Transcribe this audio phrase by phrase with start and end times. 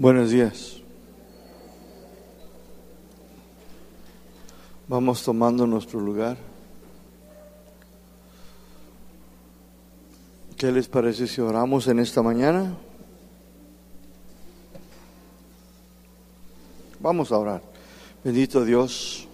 [0.00, 0.76] Buenos días.
[4.86, 6.36] Vamos tomando nuestro lugar.
[10.56, 12.76] ¿Qué les parece si oramos en esta mañana?
[17.00, 17.62] Vamos a orar.
[18.22, 19.26] Bendito Dios,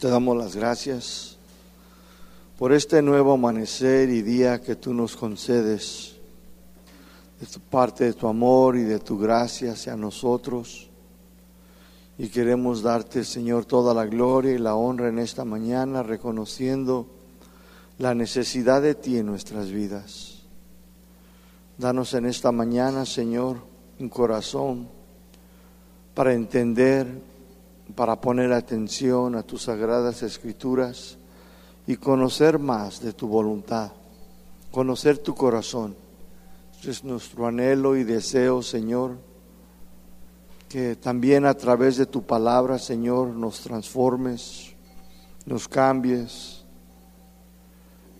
[0.00, 1.36] te damos las gracias
[2.58, 6.15] por este nuevo amanecer y día que tú nos concedes
[7.40, 10.88] es parte de tu amor y de tu gracia hacia nosotros.
[12.18, 17.06] Y queremos darte, Señor, toda la gloria y la honra en esta mañana, reconociendo
[17.98, 20.42] la necesidad de ti en nuestras vidas.
[21.76, 23.58] Danos en esta mañana, Señor,
[23.98, 24.88] un corazón
[26.14, 27.06] para entender,
[27.94, 31.18] para poner atención a tus sagradas escrituras
[31.86, 33.92] y conocer más de tu voluntad,
[34.70, 36.05] conocer tu corazón
[36.90, 39.18] es nuestro anhelo y deseo, Señor,
[40.68, 44.74] que también a través de tu palabra, Señor, nos transformes,
[45.44, 46.64] nos cambies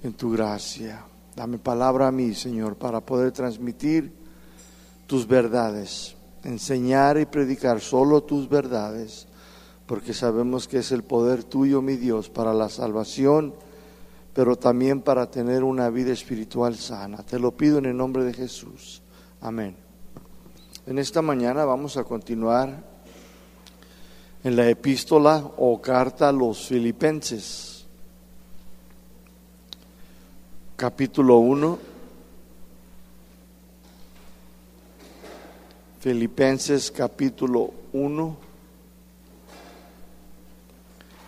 [0.03, 1.05] en tu gracia.
[1.35, 4.13] Dame palabra a mí, Señor, para poder transmitir
[5.07, 9.27] tus verdades, enseñar y predicar solo tus verdades,
[9.87, 13.55] porque sabemos que es el poder tuyo, mi Dios, para la salvación
[14.37, 17.23] pero también para tener una vida espiritual sana.
[17.23, 19.01] Te lo pido en el nombre de Jesús.
[19.41, 19.75] Amén.
[20.87, 22.85] En esta mañana vamos a continuar
[24.45, 27.87] en la epístola o carta a los filipenses,
[30.77, 31.79] capítulo 1.
[36.01, 38.37] Filipenses capítulo 1.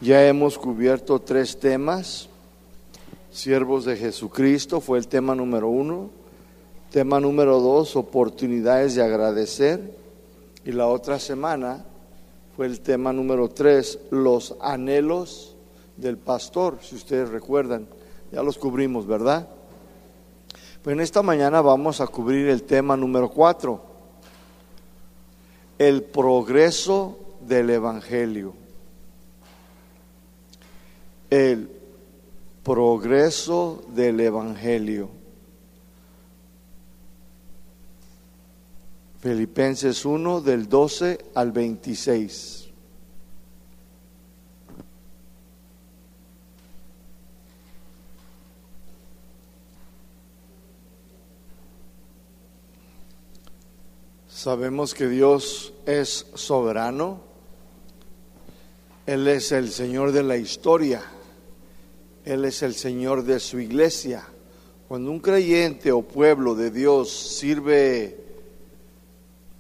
[0.02, 2.28] Ya hemos cubierto tres temas
[3.38, 6.10] siervos de Jesucristo, fue el tema número uno.
[6.90, 9.96] Tema número dos, oportunidades de agradecer.
[10.64, 11.84] Y la otra semana
[12.56, 15.54] fue el tema número tres, los anhelos
[15.96, 17.86] del pastor, si ustedes recuerdan.
[18.32, 19.48] Ya los cubrimos, ¿verdad?
[20.82, 23.82] Pues en esta mañana vamos a cubrir el tema número cuatro,
[25.78, 28.54] el progreso del Evangelio.
[31.30, 31.77] El
[32.68, 35.08] progreso del Evangelio.
[39.22, 42.68] Filipenses 1 del 12 al 26.
[54.28, 57.22] Sabemos que Dios es soberano,
[59.06, 61.02] Él es el Señor de la historia
[62.28, 64.22] él es el Señor de su iglesia.
[64.86, 68.22] Cuando un creyente o pueblo de Dios sirve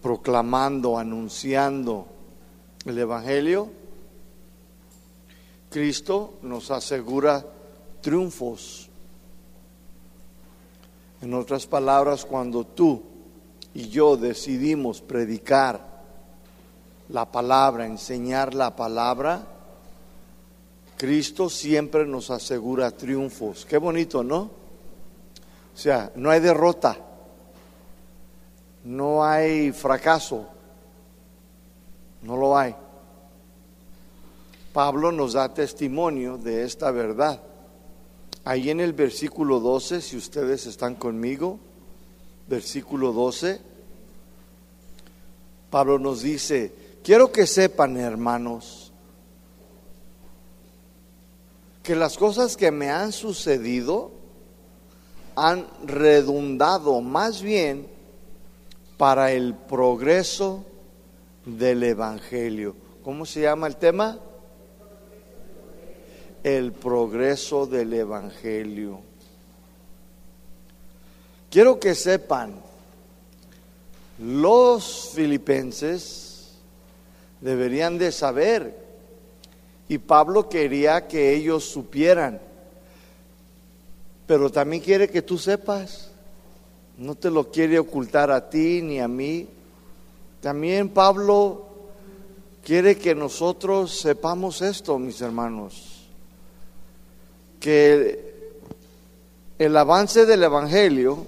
[0.02, 2.06] proclamando, anunciando
[2.84, 3.70] el Evangelio,
[5.70, 7.42] Cristo nos asegura
[8.02, 8.90] triunfos.
[11.22, 13.02] En otras palabras, cuando tú
[13.72, 16.04] y yo decidimos predicar
[17.08, 19.57] la palabra, enseñar la palabra,
[20.98, 23.64] Cristo siempre nos asegura triunfos.
[23.64, 24.50] Qué bonito, ¿no?
[25.72, 26.98] O sea, no hay derrota,
[28.82, 30.48] no hay fracaso,
[32.22, 32.74] no lo hay.
[34.72, 37.40] Pablo nos da testimonio de esta verdad.
[38.44, 41.60] Ahí en el versículo 12, si ustedes están conmigo,
[42.48, 43.60] versículo 12,
[45.70, 46.72] Pablo nos dice,
[47.04, 48.87] quiero que sepan, hermanos,
[51.88, 54.10] que las cosas que me han sucedido
[55.34, 57.86] han redundado más bien
[58.98, 60.66] para el progreso
[61.46, 62.76] del Evangelio.
[63.02, 64.18] ¿Cómo se llama el tema?
[66.44, 69.00] El progreso del Evangelio.
[71.50, 72.60] Quiero que sepan,
[74.18, 76.50] los filipenses
[77.40, 78.87] deberían de saber
[79.88, 82.40] y Pablo quería que ellos supieran.
[84.26, 86.10] Pero también quiere que tú sepas.
[86.98, 89.48] No te lo quiere ocultar a ti ni a mí.
[90.42, 91.66] También Pablo
[92.62, 96.06] quiere que nosotros sepamos esto, mis hermanos.
[97.58, 98.28] Que
[99.58, 101.26] el avance del Evangelio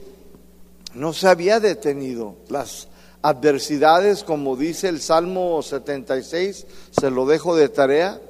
[0.95, 2.35] no se había detenido.
[2.49, 2.89] Las
[3.23, 8.21] adversidades, como dice el Salmo 76, se lo dejo de tarea,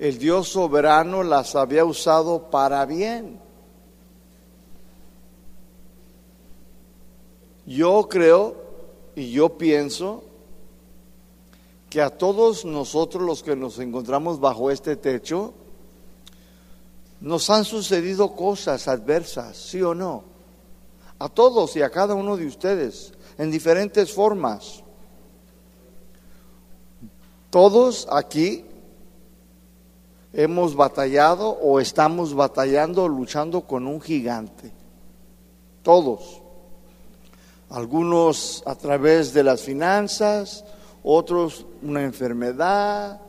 [0.00, 3.38] el Dios soberano las había usado para bien.
[7.66, 8.56] Yo creo
[9.14, 10.24] y yo pienso
[11.90, 15.52] que a todos nosotros los que nos encontramos bajo este techo,
[17.20, 20.24] nos han sucedido cosas adversas, ¿sí o no?
[21.18, 24.82] A todos y a cada uno de ustedes, en diferentes formas.
[27.50, 28.64] Todos aquí
[30.32, 34.72] hemos batallado o estamos batallando, luchando con un gigante.
[35.82, 36.42] Todos.
[37.68, 40.64] Algunos a través de las finanzas,
[41.02, 43.20] otros una enfermedad,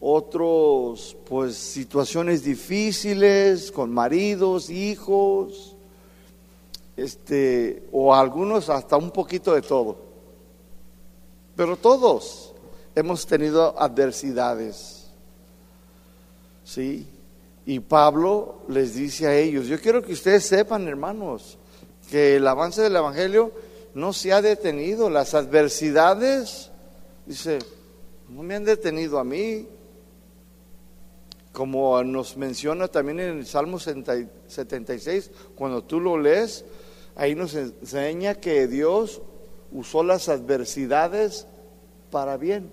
[0.00, 5.76] otros pues situaciones difíciles con maridos, hijos,
[6.96, 9.96] este, o algunos hasta un poquito de todo.
[11.56, 12.52] Pero todos
[12.94, 14.91] hemos tenido adversidades.
[16.64, 17.08] ¿Sí?
[17.64, 21.58] Y Pablo les dice a ellos, yo quiero que ustedes sepan, hermanos,
[22.10, 23.52] que el avance del Evangelio
[23.94, 25.10] no se ha detenido.
[25.10, 26.70] Las adversidades,
[27.26, 27.58] dice,
[28.28, 29.68] no me han detenido a mí.
[31.52, 36.64] Como nos menciona también en el Salmo 76, cuando tú lo lees,
[37.14, 39.20] ahí nos enseña que Dios
[39.70, 41.46] usó las adversidades
[42.10, 42.70] para bien.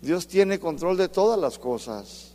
[0.00, 2.34] Dios tiene control de todas las cosas.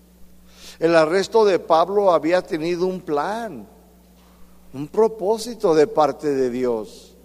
[0.79, 3.67] El arresto de Pablo había tenido un plan,
[4.73, 7.15] un propósito de parte de Dios.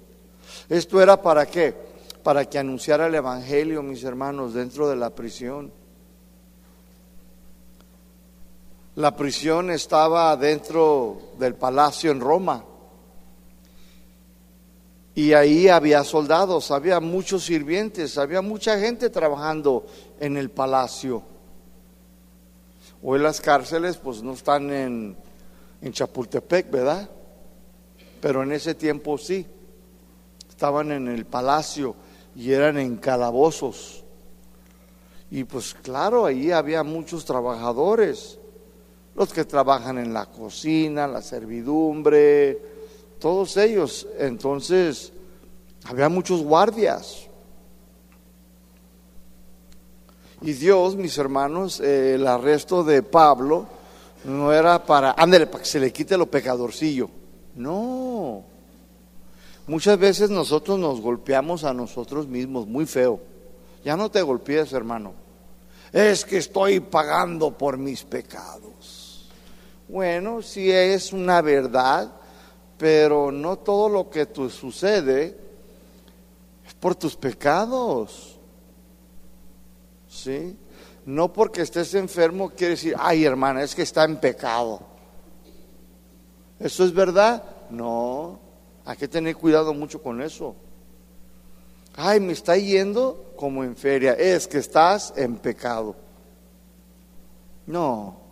[0.69, 1.75] ¿Esto era para qué?
[2.23, 5.73] Para que anunciara el Evangelio, mis hermanos, dentro de la prisión.
[8.97, 12.65] La prisión estaba dentro del palacio en Roma.
[15.17, 19.87] Y ahí había soldados, había muchos sirvientes, había mucha gente trabajando
[20.21, 21.23] en el palacio.
[23.03, 25.17] Hoy las cárceles pues no están en,
[25.81, 27.09] en Chapultepec, ¿verdad?
[28.21, 29.47] Pero en ese tiempo sí.
[30.51, 31.97] Estaban en el palacio
[32.35, 34.05] y eran en calabozos.
[35.31, 38.39] Y pues claro, ahí había muchos trabajadores
[39.15, 42.76] los que trabajan en la cocina, la servidumbre,
[43.19, 44.07] todos ellos.
[44.19, 45.13] Entonces,
[45.85, 47.27] había muchos guardias.
[50.43, 53.67] Y Dios, mis hermanos, eh, el arresto de Pablo
[54.25, 57.09] no era para, ándale, para que se le quite lo pecadorcillo.
[57.55, 58.45] No.
[59.67, 63.21] Muchas veces nosotros nos golpeamos a nosotros mismos muy feo.
[63.85, 65.13] Ya no te golpees, hermano.
[65.93, 69.29] Es que estoy pagando por mis pecados.
[69.89, 72.11] Bueno, sí es una verdad,
[72.79, 75.37] pero no todo lo que te sucede
[76.67, 78.39] es por tus pecados.
[80.09, 80.57] ¿Sí?
[81.05, 84.81] No porque estés enfermo quiere decir, ay hermana, es que está en pecado.
[86.59, 87.43] ¿Eso es verdad?
[87.71, 88.39] No,
[88.85, 90.55] hay que tener cuidado mucho con eso.
[91.97, 95.97] Ay, me está yendo como en feria, es que estás en pecado.
[97.67, 98.27] No,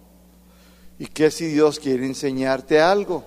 [0.99, 3.25] ¿Y qué si Dios quiere enseñarte algo?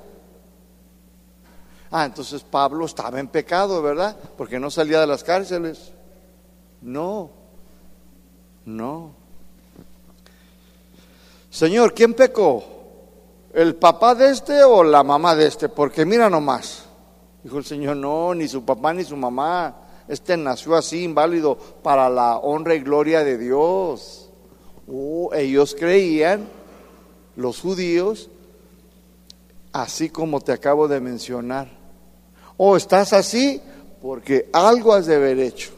[1.91, 4.17] Ah, entonces Pablo estaba en pecado, ¿verdad?
[4.37, 5.93] Porque no salía de las cárceles.
[6.81, 7.29] No,
[8.65, 9.11] no.
[11.49, 12.63] Señor, ¿quién pecó?
[13.53, 15.69] ¿El papá de este o la mamá de este?
[15.69, 16.83] Porque mira nomás.
[17.43, 19.75] Dijo el Señor, no, ni su papá ni su mamá.
[20.07, 24.29] Este nació así, inválido, para la honra y gloria de Dios.
[24.87, 26.47] Oh, ellos creían
[27.35, 28.29] los judíos,
[29.71, 31.76] así como te acabo de mencionar.
[32.57, 33.61] O estás así
[34.01, 35.71] porque algo has de haber hecho.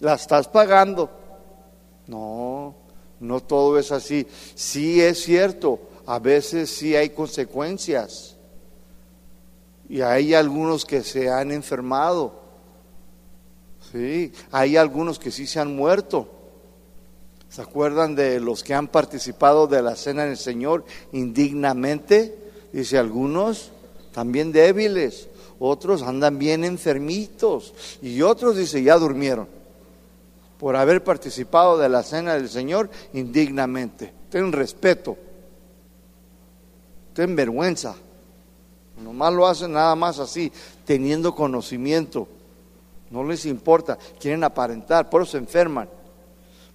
[0.00, 1.10] La estás pagando.
[2.06, 2.74] No,
[3.20, 4.26] no todo es así.
[4.54, 8.36] Sí es cierto, a veces sí hay consecuencias.
[9.88, 12.42] Y hay algunos que se han enfermado.
[13.92, 16.28] Sí, hay algunos que sí se han muerto.
[17.48, 22.36] ¿Se acuerdan de los que han participado de la cena del Señor indignamente?
[22.72, 23.70] Dice algunos,
[24.12, 25.28] también débiles,
[25.68, 29.48] otros andan bien enfermitos y otros, dice, ya durmieron
[30.58, 34.12] por haber participado de la cena del Señor indignamente.
[34.30, 35.16] Ten respeto,
[37.12, 37.94] ten vergüenza.
[39.02, 40.52] Nomás lo hacen nada más así,
[40.84, 42.28] teniendo conocimiento.
[43.10, 45.88] No les importa, quieren aparentar, por eso se enferman.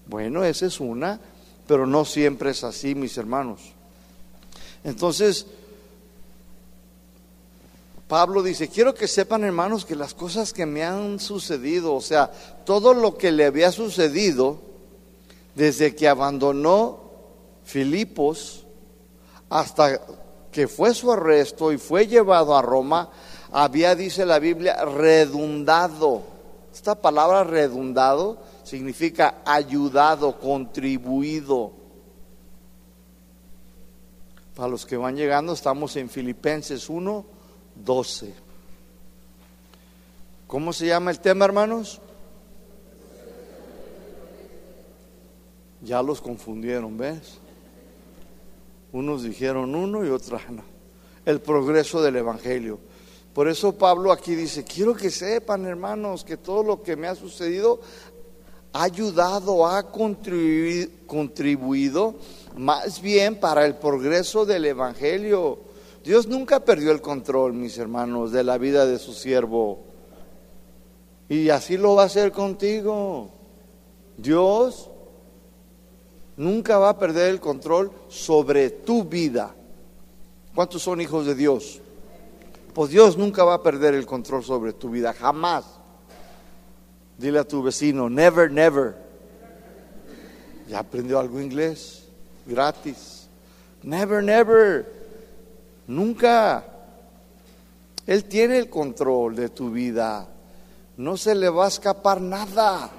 [0.06, 1.20] Bueno, esa es una,
[1.68, 3.74] pero no siempre es así, mis hermanos.
[4.84, 5.48] Entonces,
[8.10, 12.32] Pablo dice, quiero que sepan hermanos que las cosas que me han sucedido, o sea,
[12.66, 14.58] todo lo que le había sucedido
[15.54, 17.02] desde que abandonó
[17.64, 18.66] Filipos
[19.48, 20.02] hasta
[20.52, 23.12] que fue su arresto y fue llevado a Roma,
[23.52, 26.24] había, dice la Biblia, redundado.
[26.74, 31.74] Esta palabra redundado significa ayudado, contribuido.
[34.56, 37.38] Para los que van llegando, estamos en Filipenses 1,
[37.84, 38.34] 12.
[40.48, 42.02] ¿Cómo se llama el tema, hermanos?
[45.82, 47.38] Ya los confundieron, ¿ves?
[48.92, 50.64] Unos dijeron uno y otros no.
[51.26, 52.80] El progreso del Evangelio.
[53.34, 57.16] Por eso Pablo aquí dice, quiero que sepan, hermanos, que todo lo que me ha
[57.16, 57.80] sucedido
[58.74, 62.16] ha ayudado, ha contribuido, contribuido
[62.58, 65.69] más bien para el progreso del Evangelio.
[66.10, 69.82] Dios nunca perdió el control, mis hermanos, de la vida de su siervo.
[71.30, 73.30] Y así lo va a hacer contigo.
[74.18, 74.90] Dios
[76.36, 79.54] nunca va a perder el control sobre tu vida.
[80.56, 81.80] ¿Cuántos son hijos de Dios?
[82.74, 85.64] Pues Dios nunca va a perder el control sobre tu vida, jamás.
[87.20, 88.96] Dile a tu vecino, never, never.
[90.68, 92.08] ¿Ya aprendió algo inglés?
[92.48, 93.30] Gratis.
[93.84, 94.99] Never, never.
[95.90, 96.64] Nunca.
[98.06, 100.28] Él tiene el control de tu vida.
[100.98, 102.92] No se le va a escapar nada.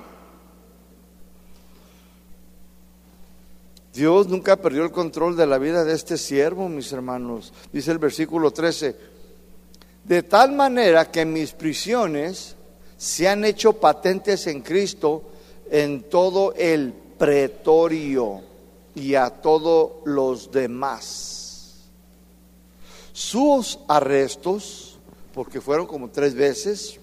[3.95, 7.53] Dios nunca perdió el control de la vida de este siervo, mis hermanos.
[7.73, 8.97] Dice el versículo 13,
[10.05, 12.57] de tal manera que mis prisiones
[12.97, 15.31] se han hecho patentes en Cristo
[15.71, 18.41] en todo el pretorio
[18.97, 21.40] y a todos los demás.
[23.21, 24.97] Sus arrestos,
[25.35, 26.99] porque fueron como tres veces,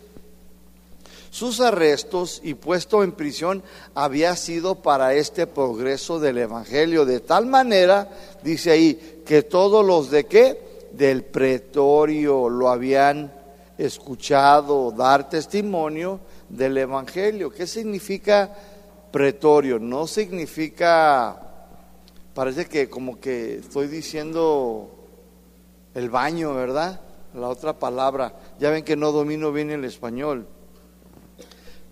[1.30, 3.62] sus arrestos y puesto en prisión
[3.94, 8.10] había sido para este progreso del Evangelio, de tal manera,
[8.44, 10.88] dice ahí, que todos los de qué?
[10.92, 13.32] Del pretorio lo habían
[13.78, 16.20] escuchado dar testimonio
[16.50, 17.52] del Evangelio.
[17.52, 18.52] ¿Qué significa
[19.12, 19.78] pretorio?
[19.78, 21.40] No significa,
[22.34, 24.97] parece que como que estoy diciendo
[25.98, 27.02] el baño, ¿verdad?
[27.34, 28.32] La otra palabra.
[28.60, 30.46] Ya ven que no domino bien el español.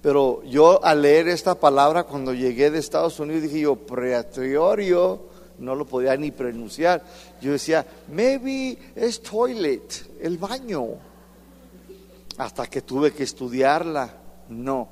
[0.04, 5.24] Pero yo al leer esta palabra cuando llegué de Estados Unidos dije yo, pretorio,
[5.58, 7.04] no lo podía ni pronunciar.
[7.42, 10.86] Yo decía, maybe es toilet, el baño.
[12.38, 14.14] Hasta que tuve que estudiarla.
[14.50, 14.88] No.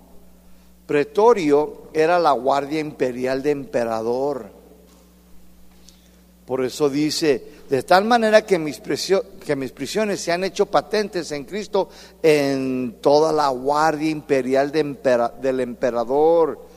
[0.88, 4.50] Pretorio era la guardia imperial de emperador.
[6.48, 11.32] Por eso dice, de tal manera que mis, que mis prisiones se han hecho patentes
[11.32, 11.90] en Cristo
[12.22, 16.68] en toda la guardia imperial del emperador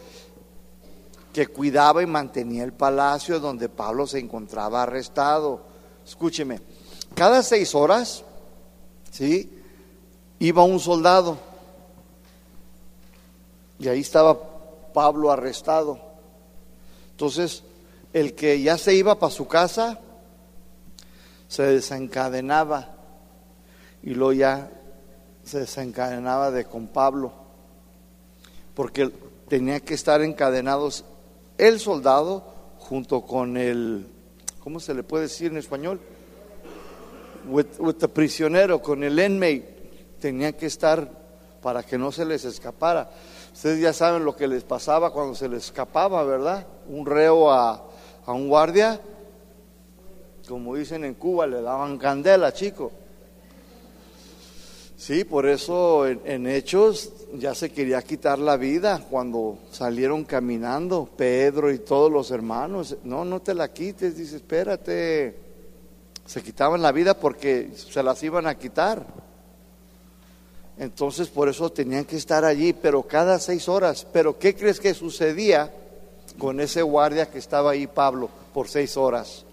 [1.34, 5.60] que cuidaba y mantenía el palacio donde Pablo se encontraba arrestado.
[6.02, 6.62] Escúcheme,
[7.14, 8.24] cada seis horas,
[9.10, 9.52] ¿sí?
[10.38, 11.36] Iba un soldado
[13.78, 14.40] y ahí estaba
[14.94, 16.00] Pablo arrestado.
[17.10, 17.64] Entonces,
[18.14, 20.00] el que ya se iba para su casa,
[21.48, 22.96] se desencadenaba
[24.02, 24.70] y luego ya
[25.44, 27.32] se desencadenaba de con Pablo,
[28.74, 29.10] porque
[29.48, 31.04] tenía que estar encadenados
[31.58, 32.44] el soldado
[32.78, 34.06] junto con el,
[34.60, 36.00] ¿cómo se le puede decir en español?
[38.12, 41.08] Prisionero, con el inmate, tenía que estar
[41.62, 43.10] para que no se les escapara.
[43.52, 46.66] Ustedes ya saben lo que les pasaba cuando se les escapaba, ¿verdad?
[46.88, 47.84] Un reo a,
[48.26, 49.00] a un guardia,
[50.46, 52.92] como dicen en Cuba, le daban candela, chico.
[54.96, 61.70] Sí, por eso en, Hechos ya se quería quitar la vida cuando salieron caminando, Pedro
[61.70, 62.96] y todos los hermanos.
[63.04, 65.36] No, no te la quites, dice, espérate.
[66.24, 69.06] Se quitaban la vida porque se las iban a quitar.
[70.78, 74.06] Entonces por eso tenían que estar allí, pero cada seis horas.
[74.12, 75.72] Pero ¿qué crees que sucedía
[76.38, 79.45] con ese guardia que estaba ahí, Pablo, por seis horas?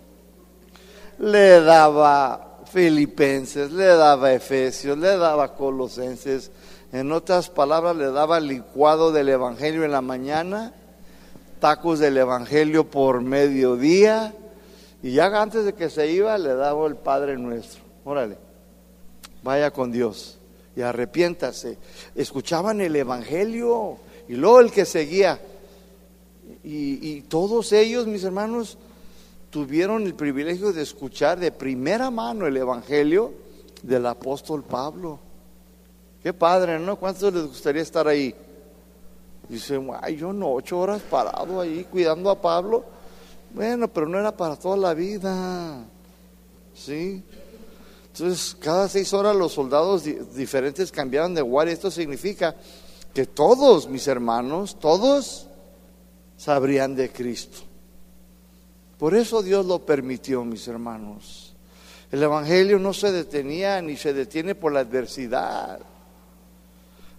[1.20, 6.52] Le daba Filipenses, le daba Efesios, le daba Colosenses,
[6.92, 10.74] en otras palabras le daba licuado del Evangelio en la mañana,
[11.60, 14.34] tacos del Evangelio por mediodía,
[15.02, 17.82] y ya antes de que se iba le daba el Padre nuestro.
[18.06, 18.38] Órale,
[19.44, 20.38] vaya con Dios
[20.76, 21.78] y arrepiéntase.
[22.16, 25.40] Escuchaban el Evangelio y luego el que seguía.
[26.64, 28.78] Y, y todos ellos, mis hermanos,
[29.54, 33.32] tuvieron el privilegio de escuchar de primera mano el Evangelio
[33.84, 35.20] del apóstol Pablo.
[36.24, 36.96] Qué padre, ¿no?
[36.96, 38.34] ¿Cuántos les gustaría estar ahí?
[39.48, 42.84] Dicen, ay, yo no, ocho horas parado ahí cuidando a Pablo.
[43.54, 45.86] Bueno, pero no era para toda la vida.
[46.74, 47.24] ¿Sí?
[48.08, 51.76] Entonces, cada seis horas los soldados diferentes cambiaban de guardia.
[51.76, 52.56] Esto significa
[53.14, 55.46] que todos, mis hermanos, todos
[56.38, 57.60] sabrían de Cristo.
[59.04, 61.54] Por eso Dios lo permitió, mis hermanos.
[62.10, 65.82] El Evangelio no se detenía ni se detiene por la adversidad.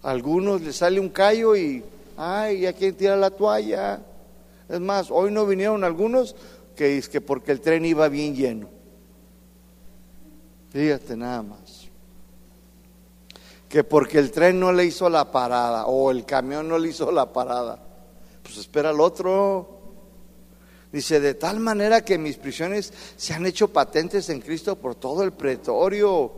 [0.03, 1.85] A algunos les sale un callo y,
[2.17, 4.01] ay, ¿a quién tira la toalla?
[4.67, 6.35] Es más, hoy no vinieron algunos
[6.75, 8.71] que es que porque el tren iba bien lleno.
[10.71, 11.89] Fíjate nada más.
[13.69, 17.13] Que porque el tren no le hizo la parada o el camión no le hizo
[17.13, 17.79] la parada.
[18.43, 19.74] Pues espera al otro.
[20.95, 25.25] Dice, de tal manera que mis prisiones se han hecho patentes en Cristo por todo
[25.25, 26.31] el pretorio.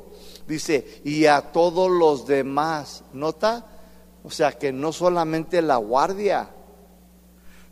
[0.49, 3.05] Dice, y a todos los demás.
[3.13, 3.67] ¿Nota?
[4.25, 6.49] O sea, que no solamente la guardia,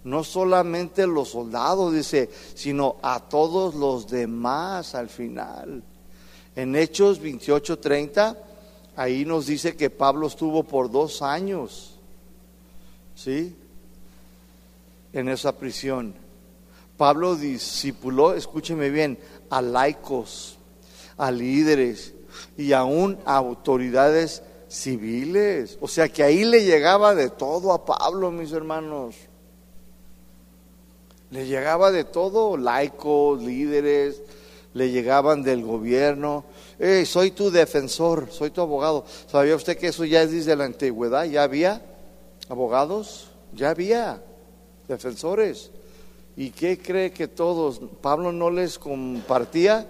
[0.05, 5.83] no solamente los soldados, dice, sino a todos los demás al final.
[6.55, 8.37] En Hechos 28:30,
[8.95, 11.99] ahí nos dice que Pablo estuvo por dos años,
[13.14, 13.57] ¿sí?
[15.14, 16.24] En esa prisión.
[16.97, 19.19] Pablo discipuló, escúcheme bien,
[19.51, 20.59] a laicos,
[21.17, 22.15] a líderes
[22.57, 25.79] y aún a autoridades civiles.
[25.81, 29.17] O sea que ahí le llegaba de todo a Pablo, mis hermanos.
[31.31, 34.23] Le llegaba de todo, laicos, líderes,
[34.73, 36.45] le llegaban del gobierno.
[37.07, 39.05] soy tu defensor, soy tu abogado.
[39.27, 41.25] ¿Sabía usted que eso ya es desde la antigüedad?
[41.25, 41.83] ¿Ya había
[42.49, 43.31] abogados?
[43.53, 44.23] Ya había
[44.87, 45.71] defensores.
[46.37, 47.81] ¿Y qué cree que todos?
[48.00, 49.87] Pablo no les compartía.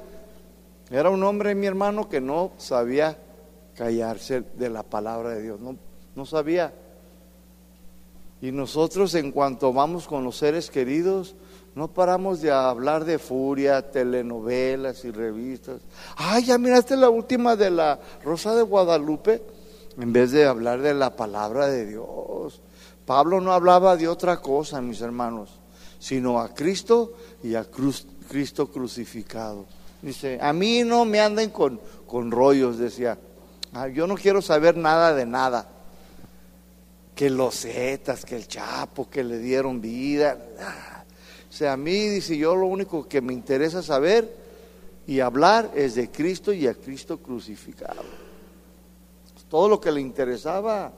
[0.91, 3.19] Era un hombre, mi hermano, que no sabía
[3.75, 5.61] callarse de la palabra de Dios.
[5.61, 5.77] No,
[6.15, 6.75] no sabía.
[8.41, 11.35] Y nosotros en cuanto vamos con los seres queridos,
[11.75, 15.81] no paramos de hablar de furia, telenovelas y revistas.
[16.17, 19.43] Ay, ya miraste la última de la Rosa de Guadalupe,
[19.99, 22.61] en vez de hablar de la palabra de Dios.
[23.07, 25.59] Pablo no hablaba de otra cosa, mis hermanos,
[26.05, 27.65] sino a Cristo y a
[28.29, 29.65] Cristo crucificado.
[30.03, 33.19] Dice, a mí no me anden con, con rollos, decía.
[33.73, 35.67] Ah, yo no quiero saber nada de nada.
[37.15, 40.37] Que los zetas, que el chapo, que le dieron vida.
[41.49, 44.31] O sea, a mí, dice yo, lo único que me interesa saber
[45.07, 48.03] y hablar es de Cristo y a Cristo crucificado.
[49.49, 50.93] Todo lo que le interesaba.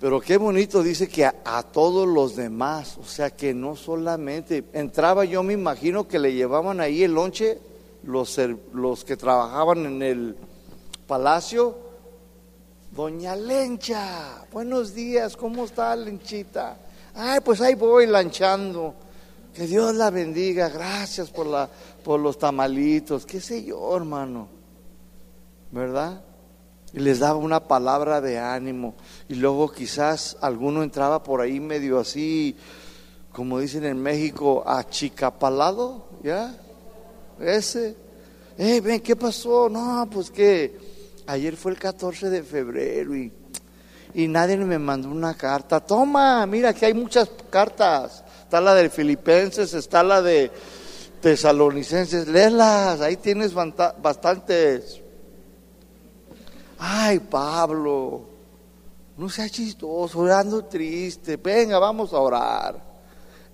[0.00, 5.24] Pero qué bonito dice que a, todos los demás, o sea que no solamente, entraba
[5.24, 7.58] yo me imagino que le llevaban ahí el lonche
[8.02, 8.38] los,
[8.74, 10.36] los que trabajaban en el
[11.06, 11.86] palacio
[12.96, 16.78] Doña Lencha, buenos días, ¿cómo está Lenchita?
[17.14, 18.94] Ay, pues ahí voy lanchando.
[19.52, 21.68] Que Dios la bendiga, gracias por, la,
[22.02, 24.48] por los tamalitos, qué sé yo, hermano.
[25.72, 26.22] ¿Verdad?
[26.96, 28.96] Y les daba una palabra de ánimo.
[29.28, 32.56] Y luego quizás alguno entraba por ahí medio así,
[33.30, 36.52] como dicen en México, achicapalado, ¿ya?
[37.38, 37.94] Ese.
[38.58, 39.68] Eh, ven, ¿qué pasó?
[39.68, 40.96] No, pues que
[41.28, 43.32] Ayer fue el 14 de febrero y,
[44.14, 45.80] y nadie me mandó una carta.
[45.80, 48.22] Toma, mira que hay muchas cartas.
[48.42, 50.52] Está la de Filipenses, está la de
[51.20, 52.28] Tesalonicenses.
[52.28, 55.02] Léelas, ahí tienes bastantes.
[56.78, 58.22] Ay, Pablo,
[59.16, 61.36] no seas chistoso, orando triste.
[61.36, 62.96] Venga, vamos a orar.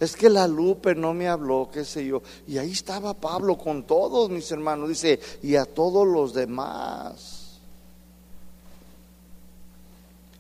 [0.00, 2.22] Es que la Lupe no me habló, qué sé yo.
[2.48, 7.60] Y ahí estaba Pablo con todos mis hermanos, dice, y a todos los demás.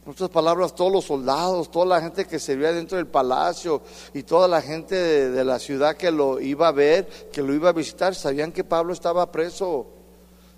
[0.04, 4.24] En otras palabras, todos los soldados, toda la gente que servía dentro del palacio y
[4.24, 7.72] toda la gente de, la ciudad que lo iba a ver, que lo iba a
[7.72, 9.86] visitar, sabían que Pablo estaba preso.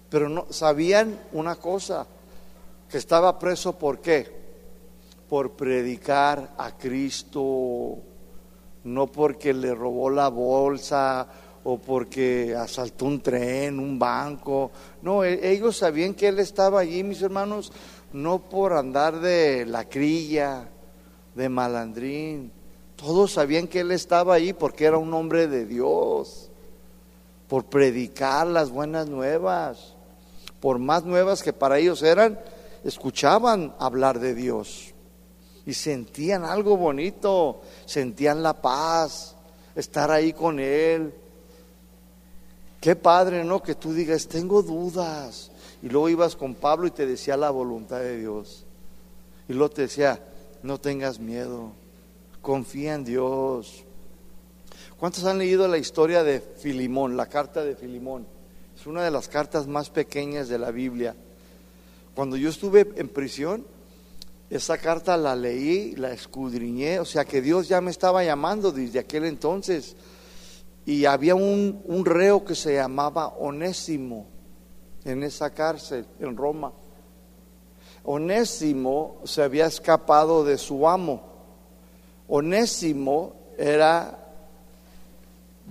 [0.08, 2.06] Pero no sabían una cosa,
[2.88, 4.44] que estaba preso ¿por qué?
[5.28, 7.98] Por predicar a Cristo,
[8.84, 11.26] no porque le robó la bolsa
[11.64, 14.70] o porque asaltó un tren, un banco.
[15.02, 17.72] No, e, ellos sabían que él estaba allí, mis hermanos,
[18.12, 20.68] no por andar de lacrilla,
[21.34, 22.52] de malandrín.
[22.96, 26.50] Todos sabían que él estaba ahí porque era un hombre de Dios,
[27.48, 29.93] por predicar las buenas nuevas,
[30.64, 32.40] por más nuevas que para ellos eran,
[32.85, 34.94] escuchaban hablar de Dios
[35.66, 39.37] y sentían algo bonito, sentían la paz,
[39.77, 41.12] estar ahí con Él.
[42.81, 43.62] Qué padre, ¿no?
[43.62, 45.50] Que tú digas, tengo dudas,
[45.83, 48.64] y luego ibas con Pablo y te decía la voluntad de Dios.
[49.46, 50.18] Y luego te decía,
[50.62, 51.72] no tengas miedo,
[52.40, 53.85] confía en Dios.
[54.98, 58.33] ¿Cuántos han leído la historia de Filimón, la carta de Filimón?
[58.85, 61.16] Es una de las cartas más pequeñas de la Biblia.
[62.14, 63.64] Cuando yo estuve en prisión,
[64.51, 68.99] esa carta la leí, la escudriñé, o sea que Dios ya me estaba llamando desde
[68.99, 69.97] aquel entonces.
[70.85, 74.27] Y había un, un reo que se llamaba Onésimo
[75.07, 76.70] en esa cárcel en Roma.
[78.03, 81.23] Onésimo se había escapado de su amo.
[82.29, 84.31] Onésimo era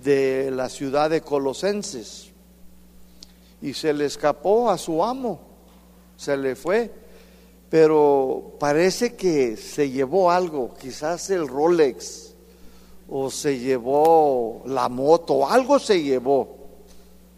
[0.04, 2.33] de la ciudad de Colosenses
[3.64, 5.40] y se le escapó a su amo,
[6.18, 6.92] se le fue,
[7.70, 12.36] pero parece que se llevó algo, quizás el Rolex
[13.08, 16.58] o se llevó la moto, algo se llevó,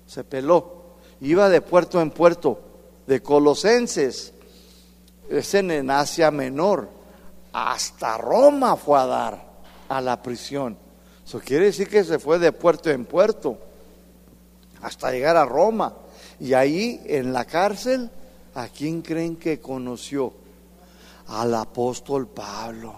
[0.08, 2.60] se peló, iba de puerto en puerto,
[3.06, 4.34] de Colosenses.
[5.30, 6.90] Es en Asia Menor,
[7.54, 9.46] hasta Roma fue a dar
[9.88, 10.76] a la prisión.
[11.24, 13.60] Eso quiere decir que se fue de puerto en puerto
[14.82, 15.94] hasta llegar a Roma.
[16.40, 18.10] Y ahí en la cárcel,
[18.54, 20.34] ¿a quién creen que conoció?
[21.28, 22.94] Al apóstol Pablo.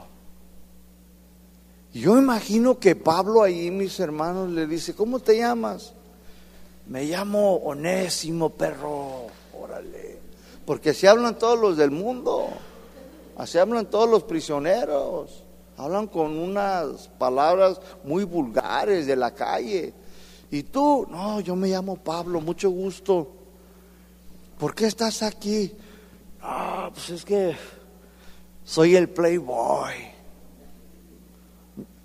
[1.94, 5.94] Yo imagino que Pablo ahí, mis hermanos, le dice, ¿cómo te llamas?
[6.88, 9.28] Me llamo Onésimo, perro.
[9.60, 10.08] Órale
[10.68, 12.50] porque así hablan todos los del mundo,
[13.38, 15.46] así hablan todos los prisioneros,
[15.78, 19.94] hablan con unas palabras muy vulgares de la calle.
[20.50, 23.32] Y tú, no, yo me llamo Pablo, mucho gusto.
[24.58, 25.74] ¿Por qué estás aquí?
[26.42, 27.56] Ah, pues es que
[28.64, 29.94] soy el playboy.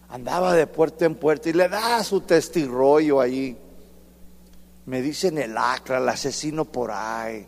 [0.08, 3.56] Andaba de puerta en puerta y le da su testirollo ahí.
[4.84, 7.46] Me dicen el acra, el asesino por ahí.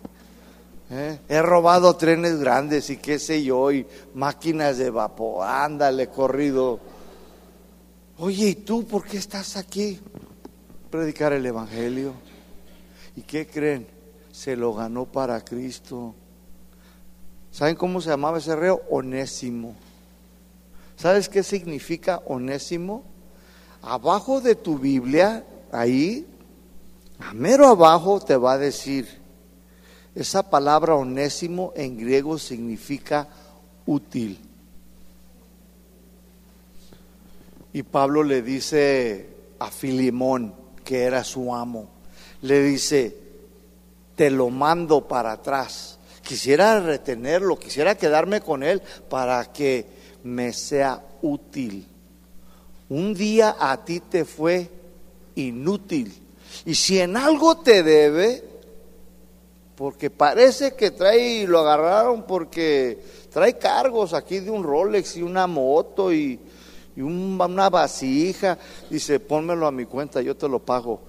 [0.90, 1.18] ¿Eh?
[1.28, 5.46] He robado trenes grandes y qué sé yo, y máquinas de vapor.
[5.46, 6.78] Ándale, corrido.
[8.18, 10.00] Oye, ¿y tú por qué estás aquí?
[10.94, 12.12] Predicar el Evangelio.
[13.16, 13.88] ¿Y qué creen?
[14.30, 16.14] Se lo ganó para Cristo.
[17.50, 18.80] ¿Saben cómo se llamaba ese reo?
[18.88, 19.74] Onésimo.
[20.94, 23.02] ¿Sabes qué significa onésimo?
[23.82, 26.28] Abajo de tu Biblia, ahí,
[27.18, 29.08] a mero abajo te va a decir,
[30.14, 33.26] esa palabra onésimo en griego significa
[33.84, 34.38] útil.
[37.72, 39.28] Y Pablo le dice
[39.58, 41.88] a Filimón, que era su amo,
[42.42, 43.16] le dice,
[44.14, 45.98] te lo mando para atrás.
[46.22, 49.86] Quisiera retenerlo, quisiera quedarme con él para que
[50.22, 51.86] me sea útil.
[52.88, 54.70] Un día a ti te fue
[55.34, 56.14] inútil.
[56.64, 58.44] Y si en algo te debe,
[59.74, 62.98] porque parece que trae, lo agarraron porque
[63.30, 66.38] trae cargos aquí de un Rolex y una moto y,
[67.02, 68.58] una vasija.
[68.90, 71.00] Dice, pónmelo a mi cuenta, yo te lo pago.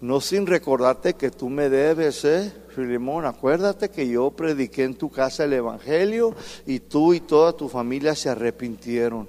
[0.00, 2.52] No sin recordarte que tú me debes, ¿eh?
[2.74, 6.34] Filimón, acuérdate que yo prediqué en tu casa el Evangelio
[6.66, 9.28] y tú y toda tu familia se arrepintieron.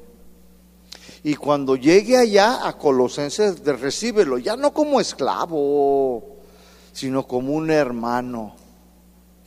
[1.23, 6.37] Y cuando llegue allá a Colosenses, recíbelo, ya no como esclavo,
[6.93, 8.55] sino como un hermano.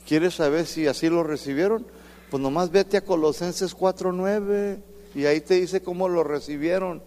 [0.05, 1.85] ¿Quieres saber si así lo recibieron?
[2.29, 7.01] Pues nomás vete a Colosenses 4.9 y ahí te dice cómo lo recibieron.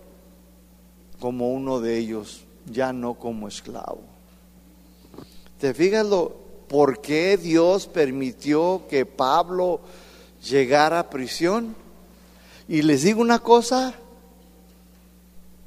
[1.19, 4.01] Como uno de ellos, ya no como esclavo.
[5.59, 6.37] ¿Te fijas lo,
[6.69, 9.81] por qué Dios permitió que Pablo
[10.49, 11.75] llegara a prisión?
[12.69, 13.95] Y les digo una cosa,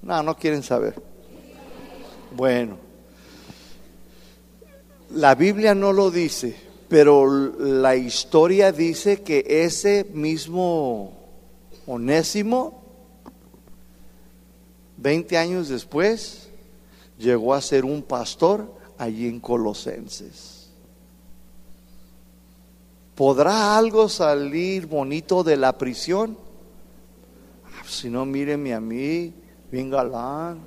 [0.04, 1.02] no, no quieren saber.
[2.36, 2.78] Bueno,
[5.12, 6.56] la Biblia no lo dice,
[6.88, 7.26] pero
[7.58, 11.19] la historia dice que ese mismo
[11.92, 12.84] Onésimo,
[14.98, 16.50] 20 años después,
[17.18, 20.70] llegó a ser un pastor allí en Colosenses.
[23.16, 26.38] ¿Podrá algo salir bonito de la prisión?
[27.66, 29.34] Ah, si no, míreme a mí,
[29.72, 30.60] bien galán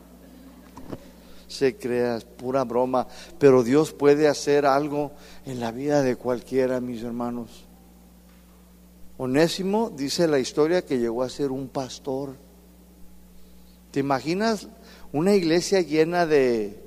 [1.47, 3.07] se crea, es pura broma,
[3.39, 5.13] pero Dios puede hacer algo
[5.45, 7.67] en la vida de cualquiera, mis hermanos.
[9.19, 12.37] Onésimo dice la historia que llegó a ser un pastor.
[13.91, 14.69] ¿Te imaginas
[15.13, 16.81] una iglesia llena de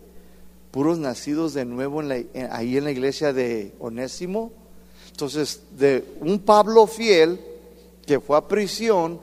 [0.72, 4.52] puros nacidos de nuevo ahí en la iglesia de Onésimo?
[5.12, 7.40] Entonces, de un Pablo fiel
[8.06, 9.20] que fue a prisión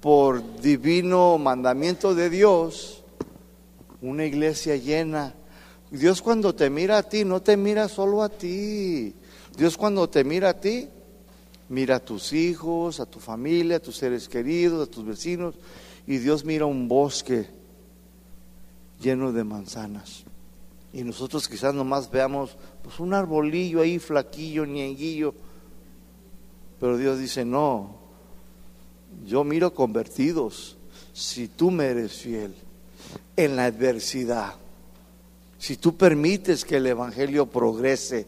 [0.00, 3.02] por divino mandamiento de Dios,
[4.02, 5.32] una iglesia llena.
[5.90, 9.14] Dios cuando te mira a ti, no te mira solo a ti.
[9.56, 10.88] Dios cuando te mira a ti,
[11.72, 15.54] mira a tus hijos, a tu familia, a tus seres queridos, a tus vecinos.
[16.06, 17.48] Y Dios mira un bosque
[19.00, 20.24] lleno de manzanas.
[20.92, 25.34] Y nosotros quizás nomás veamos pues un arbolillo ahí flaquillo, nieguillo.
[26.78, 27.96] Pero Dios dice, no,
[29.26, 30.76] yo miro convertidos.
[31.14, 32.54] Si tú me eres fiel
[33.34, 34.56] en la adversidad,
[35.58, 38.26] si tú permites que el Evangelio progrese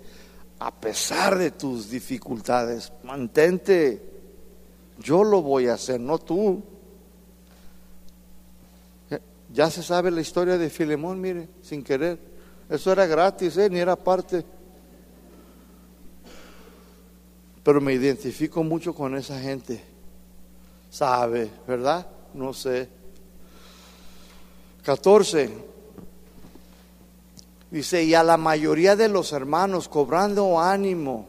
[0.65, 4.01] a pesar de tus dificultades, mantente.
[4.99, 6.63] Yo lo voy a hacer, no tú.
[9.53, 12.19] Ya se sabe la historia de Filemón, mire, sin querer.
[12.71, 13.69] Eso era gratis, ¿eh?
[13.69, 14.43] ni era parte.
[17.63, 19.85] Pero me identifico mucho con esa gente.
[20.89, 22.07] Sabe, ¿verdad?
[22.33, 22.89] No sé.
[24.83, 25.74] 14.
[27.75, 31.27] Dice, y a la mayoría de los hermanos cobrando ánimo.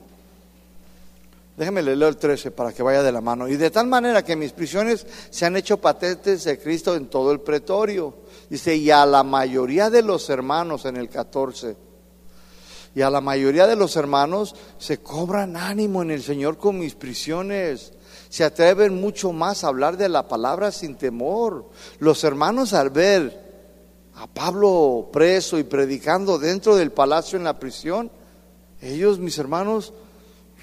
[1.58, 3.48] Déjeme leer el 13 para que vaya de la mano.
[3.48, 7.32] Y de tal manera que mis prisiones se han hecho patentes de Cristo en todo
[7.32, 8.14] el pretorio.
[8.48, 11.78] Dice, y a la mayoría de los hermanos en el 14.
[12.94, 16.94] Y a la mayoría de los hermanos se cobran ánimo en el Señor con mis
[16.94, 17.92] prisiones.
[18.30, 21.72] Se atreven mucho más a hablar de la palabra sin temor.
[21.98, 23.45] Los hermanos al ver
[24.16, 28.10] a Pablo preso y predicando dentro del palacio en la prisión,
[28.82, 29.94] ellos, mis hermanos,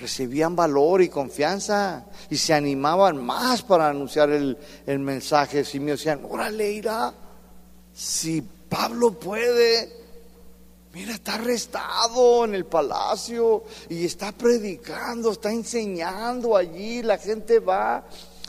[0.01, 4.57] recibían valor y confianza y se animaban más para anunciar el,
[4.99, 5.65] mensaje.
[5.65, 7.13] Si me decían, órale, irá,
[7.93, 9.93] si Pablo puede,
[10.95, 18.05] mira, está arrestado en el palacio y está predicando, está enseñando allí, la gente va,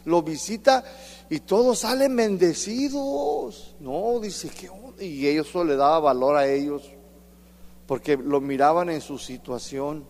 [0.06, 0.84] lo visita
[1.30, 3.76] y todos salen bendecidos.
[3.80, 6.84] No, dice que y eso le daba valor a ellos
[7.88, 10.06] porque lo miraban en su situación.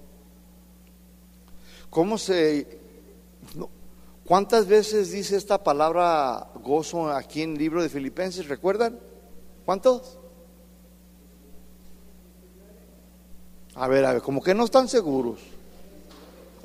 [1.89, 2.81] ¿Cómo se...
[4.25, 8.47] ¿Cuántas veces dice esta palabra gozo aquí en el libro de Filipenses?
[8.47, 8.97] ¿Recuerdan?
[9.65, 10.17] ¿Cuántos?
[13.75, 15.39] A ver, a ver, como que no están seguros.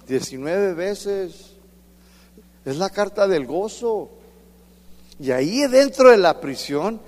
[0.06, 1.54] 19 veces.
[2.64, 4.17] Es la carta del gozo.
[5.20, 7.00] Y ahí dentro de la prisión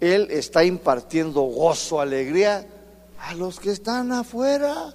[0.00, 2.66] él está impartiendo gozo, alegría
[3.20, 4.94] a los que están afuera.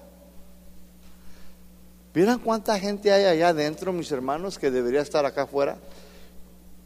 [2.13, 5.77] ¿Vieran cuánta gente hay allá adentro, mis hermanos, que debería estar acá afuera?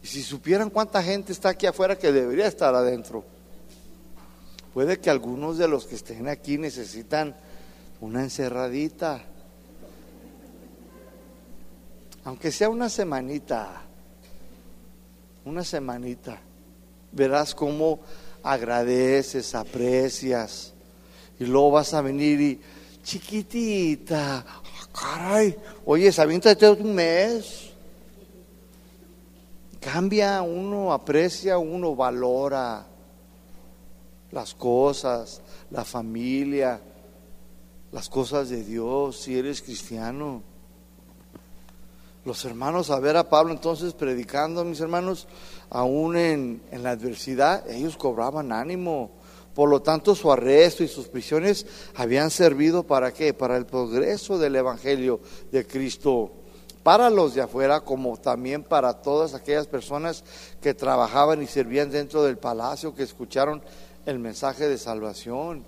[0.02, 3.24] Y si supieran cuánta gente está aquí afuera que debería estar adentro.
[4.72, 7.34] Puede que algunos de los que estén aquí necesitan
[8.00, 9.22] una encerradita.
[12.24, 13.82] Aunque sea una semanita.
[15.44, 16.40] Una semanita
[17.12, 18.00] verás cómo
[18.42, 20.72] agradeces, aprecias.
[21.38, 22.60] Y luego vas a venir y,
[23.02, 24.44] chiquitita,
[24.92, 27.70] caray, oye, aviéntate un mes.
[29.80, 32.86] Cambia uno, aprecia uno, valora
[34.30, 36.80] las cosas, la familia,
[37.90, 40.42] las cosas de Dios, si eres cristiano.
[42.24, 45.26] Los hermanos a ver a Pablo entonces predicando, mis hermanos,
[45.70, 49.10] aún en, la adversidad, ellos cobraban ánimo.
[49.54, 53.34] Por lo tanto, su arresto y sus prisiones habían servido para qué?
[53.34, 56.30] Para el progreso del Evangelio de Cristo,
[56.84, 60.22] para los de afuera, como también para todas aquellas personas
[60.60, 63.62] que trabajaban y servían dentro del palacio, que escucharon
[64.06, 65.64] el mensaje de salvación.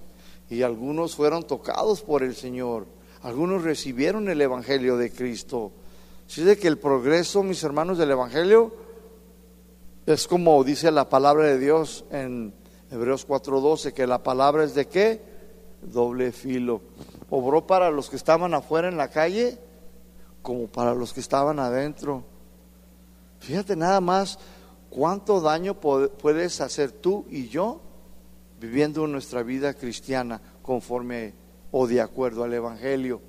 [0.48, 2.86] Y algunos fueron tocados por el Señor,
[3.24, 5.72] algunos recibieron el Evangelio de Cristo.
[6.26, 8.74] Así de que el progreso, mis hermanos, del Evangelio
[10.06, 12.52] es como dice la palabra de Dios en
[12.90, 15.22] Hebreos 4:12, que la palabra es de qué?
[15.80, 16.82] Doble filo.
[17.30, 19.58] Obró para los que estaban afuera en la calle
[20.42, 22.22] como para los que estaban adentro.
[23.40, 24.38] Fíjate nada más
[24.90, 27.80] cuánto daño puedes hacer tú y yo
[28.60, 31.32] viviendo nuestra vida cristiana conforme
[31.72, 33.20] o de acuerdo al Evangelio.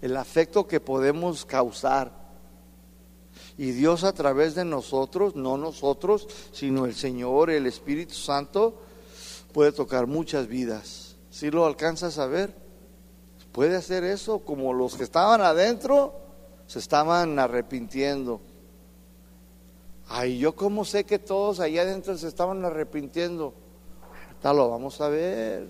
[0.00, 2.17] El afecto que podemos causar
[3.56, 8.74] y Dios a través de nosotros, no nosotros, sino el Señor, el Espíritu Santo,
[9.52, 11.16] puede tocar muchas vidas.
[11.30, 12.54] Si lo alcanzas a ver,
[13.52, 16.14] puede hacer eso como los que estaban adentro
[16.68, 18.40] se estaban arrepintiendo.
[20.08, 23.54] Ay, yo cómo sé que todos allá adentro se estaban arrepintiendo.
[24.26, 25.68] Ahorita lo vamos a ver.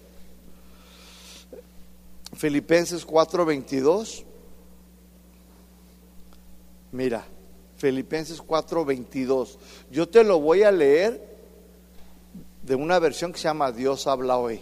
[2.34, 4.24] Filipenses 4:22.
[6.92, 7.24] Mira.
[7.78, 9.56] Filipenses 4:22.
[9.90, 11.38] Yo te lo voy a leer
[12.62, 14.60] de una versión que se llama Dios habla hoy.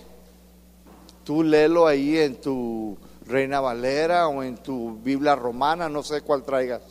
[1.24, 6.44] Tú léelo ahí en tu Reina Valera o en tu Biblia romana, no sé cuál
[6.44, 6.82] traigas,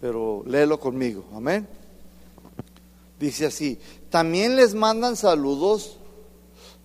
[0.00, 1.66] pero léelo conmigo, amén.
[3.18, 3.78] Dice así,
[4.10, 5.98] también les mandan saludos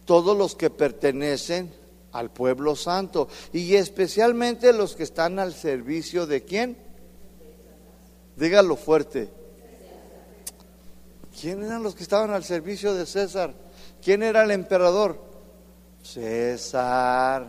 [0.05, 1.71] todos los que pertenecen
[2.13, 6.86] al pueblo santo y especialmente los que están al servicio de quién.
[8.37, 9.29] Dígalo fuerte.
[11.39, 13.53] ¿Quién eran los que estaban al servicio de César?
[14.01, 15.19] ¿Quién era el emperador?
[16.03, 17.45] César.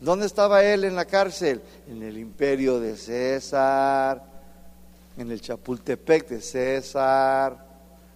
[0.00, 1.62] ¿Dónde estaba él en la cárcel?
[1.86, 4.22] En el imperio de César,
[5.16, 7.66] en el Chapultepec de César.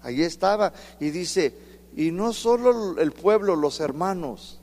[0.03, 0.73] Allí estaba.
[0.99, 1.55] Y dice,
[1.97, 4.59] y no solo el pueblo, los hermanos,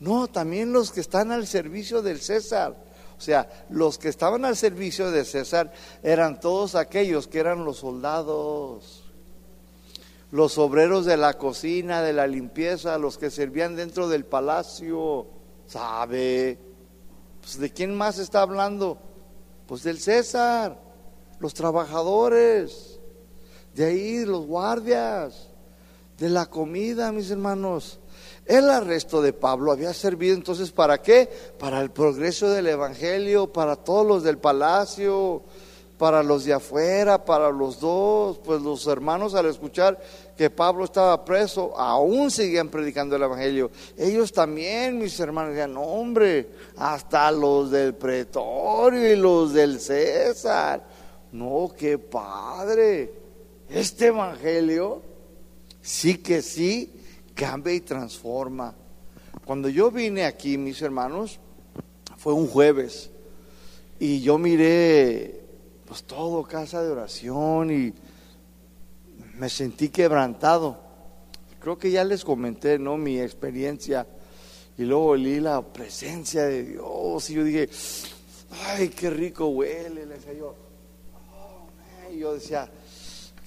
[0.00, 2.74] no, también los que están al servicio del César.
[3.16, 5.72] O sea, los que estaban al servicio de César
[6.02, 9.04] eran todos aquellos que eran los soldados
[10.34, 15.28] los obreros de la cocina, de la limpieza, los que servían dentro del palacio.
[15.68, 16.58] ¿Sabe?
[17.40, 18.98] Pues, ¿De quién más está hablando?
[19.68, 20.76] Pues del César,
[21.38, 22.98] los trabajadores,
[23.76, 25.50] de ahí los guardias,
[26.18, 28.00] de la comida, mis hermanos.
[28.46, 31.30] El arresto de Pablo había servido entonces para qué?
[31.58, 35.42] Para el progreso del Evangelio, para todos los del palacio,
[35.98, 39.98] para los de afuera, para los dos, pues los hermanos al escuchar
[40.36, 43.70] que Pablo estaba preso, aún seguían predicando el Evangelio.
[43.96, 50.84] Ellos también, mis hermanos, decían, hombre, hasta los del pretorio y los del César.
[51.32, 53.12] No, qué padre.
[53.70, 55.00] Este Evangelio
[55.80, 57.03] sí que sí
[57.34, 58.74] cambia y transforma.
[59.44, 61.38] Cuando yo vine aquí, mis hermanos,
[62.16, 63.10] fue un jueves
[63.98, 65.42] y yo miré
[65.86, 67.92] pues todo casa de oración y
[69.36, 70.78] me sentí quebrantado.
[71.60, 72.96] Creo que ya les comenté, ¿no?
[72.96, 74.06] Mi experiencia.
[74.76, 77.30] Y luego olí la presencia de Dios.
[77.30, 77.68] Y yo dije,
[78.66, 80.06] ay, qué rico huele.
[80.06, 80.54] Le decía yo,
[81.32, 82.68] oh, y yo decía,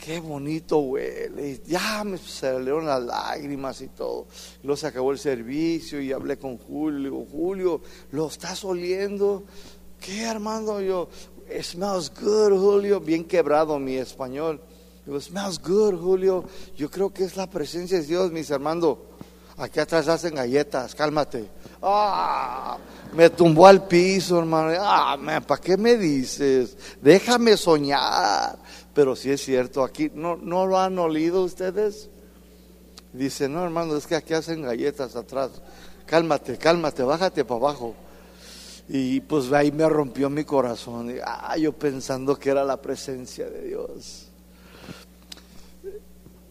[0.07, 1.49] qué bonito huele.
[1.49, 4.27] Y ya me salieron las lágrimas y todo.
[4.63, 7.03] Luego se acabó el servicio y hablé con Julio.
[7.03, 9.43] Digo, Julio, ¿lo estás oliendo?
[9.99, 10.79] ¿Qué, Armando?
[10.79, 11.09] Yo,
[11.53, 13.01] it smells good, Julio.
[13.01, 14.61] Bien quebrado mi español.
[15.05, 16.45] It smells good, Julio.
[16.77, 18.99] Yo creo que es la presencia de Dios, mis hermanos.
[19.57, 21.49] Aquí atrás hacen galletas, cálmate.
[21.81, 22.77] Ah,
[23.13, 24.71] me tumbó al piso, hermano.
[24.79, 26.77] Ah, ¿para qué me dices?
[27.01, 28.59] Déjame soñar.
[28.97, 32.09] Pero si es cierto, aquí no, no lo han olido ustedes.
[33.13, 35.51] Dice, no, hermano, es que aquí hacen galletas atrás.
[36.07, 37.93] Cálmate, cálmate, bájate para abajo.
[38.89, 41.13] Y pues ahí me rompió mi corazón.
[41.23, 44.29] ah, yo pensando que era la presencia de Dios.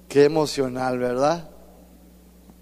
[0.09, 1.51] Qué emocional, ¿verdad?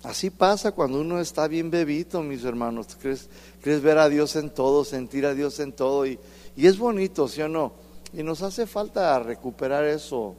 [0.02, 2.86] Así pasa cuando uno está bien bebito, mis hermanos.
[2.98, 3.28] ¿Crees,
[3.60, 6.06] crees ver a Dios en todo, sentir a Dios en todo.
[6.06, 6.18] Y,
[6.56, 7.83] y es bonito, ¿sí o no?
[8.14, 10.34] Y nos hace falta recuperar eso.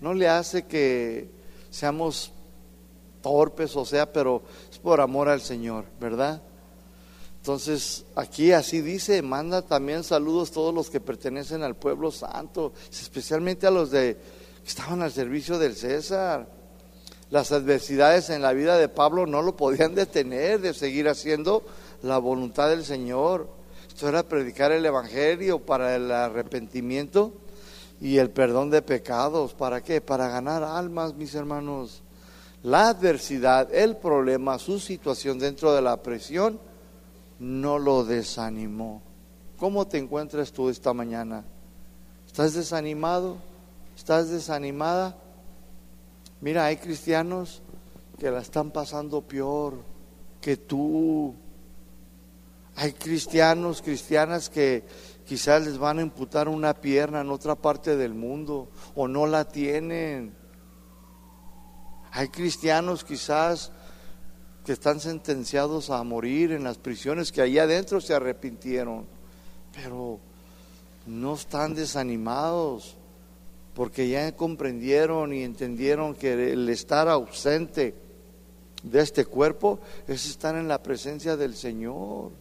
[0.00, 1.30] No le hace que
[1.70, 2.32] seamos
[3.22, 6.42] torpes, o sea, pero es por amor al Señor, ¿verdad?
[7.38, 12.72] Entonces, aquí así dice, manda también saludos a todos los que pertenecen al pueblo santo,
[12.90, 14.18] especialmente a los de
[14.66, 16.48] estaban al servicio del César.
[17.30, 21.64] Las adversidades en la vida de Pablo no lo podían detener de seguir haciendo
[22.02, 23.48] la voluntad del Señor.
[23.96, 27.32] Esto era predicar el Evangelio para el arrepentimiento
[27.98, 29.54] y el perdón de pecados.
[29.54, 30.02] ¿Para qué?
[30.02, 32.02] Para ganar almas, mis hermanos.
[32.62, 36.60] La adversidad, el problema, su situación dentro de la presión,
[37.38, 39.00] no lo desanimó.
[39.56, 41.42] ¿Cómo te encuentras tú esta mañana?
[42.26, 43.38] ¿Estás desanimado?
[43.96, 45.16] ¿Estás desanimada?
[46.42, 47.62] Mira, hay cristianos
[48.18, 49.78] que la están pasando peor
[50.42, 51.34] que tú.
[52.76, 54.84] Hay cristianos, cristianas que
[55.26, 59.46] quizás les van a imputar una pierna en otra parte del mundo o no la
[59.46, 60.34] tienen.
[62.12, 63.72] Hay cristianos quizás
[64.64, 69.06] que están sentenciados a morir en las prisiones que allá adentro se arrepintieron,
[69.72, 70.20] pero
[71.06, 72.96] no están desanimados
[73.74, 77.94] porque ya comprendieron y entendieron que el estar ausente
[78.82, 82.32] de este cuerpo es estar en la presencia del Señor,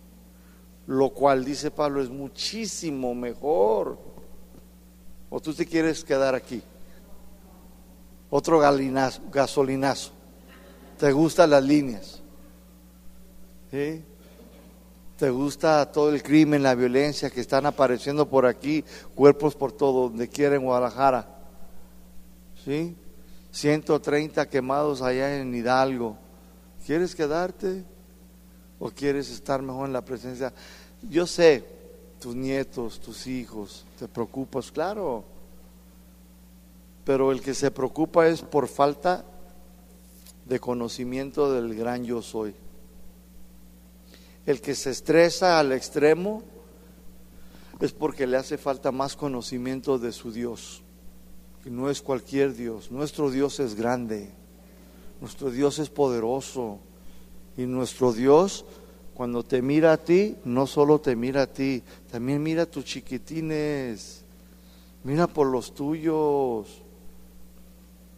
[0.88, 3.98] lo cual, dice Pablo, es muchísimo mejor.
[5.30, 6.62] ¿O tú te quieres quedar aquí?
[8.30, 10.12] Otro gasolinazo.
[11.00, 12.22] ¿Te gustan las líneas?
[13.72, 14.04] ¿Sí?
[15.18, 18.84] ¿Te gusta todo el crimen, la violencia que están apareciendo por aquí,
[19.16, 21.28] cuerpos por todo, donde quiera en Guadalajara?
[22.64, 22.96] ¿Sí?
[23.52, 26.18] 130 quemados allá en Hidalgo.
[26.86, 27.86] ¿Quieres quedarte
[28.80, 30.54] o quieres estar mejor en la presencia?
[31.10, 31.64] Yo sé,
[32.20, 35.24] tus nietos, tus hijos, te preocupas, claro.
[37.04, 39.24] Pero el que se preocupa es por falta
[40.46, 42.56] de conocimiento del gran yo soy.
[44.46, 46.44] El que se estresa al extremo
[47.80, 50.82] es porque le hace falta más conocimiento de su Dios.
[51.64, 52.92] Que no es cualquier Dios.
[52.92, 54.30] Nuestro Dios es grande.
[55.20, 56.80] Nuestro Dios es poderoso.
[57.58, 58.66] Y nuestro Dios,
[59.14, 61.82] cuando te mira a ti, no solo te mira a ti,
[62.12, 64.24] también mira a tus chiquitines.
[65.04, 66.82] Mira por los tuyos.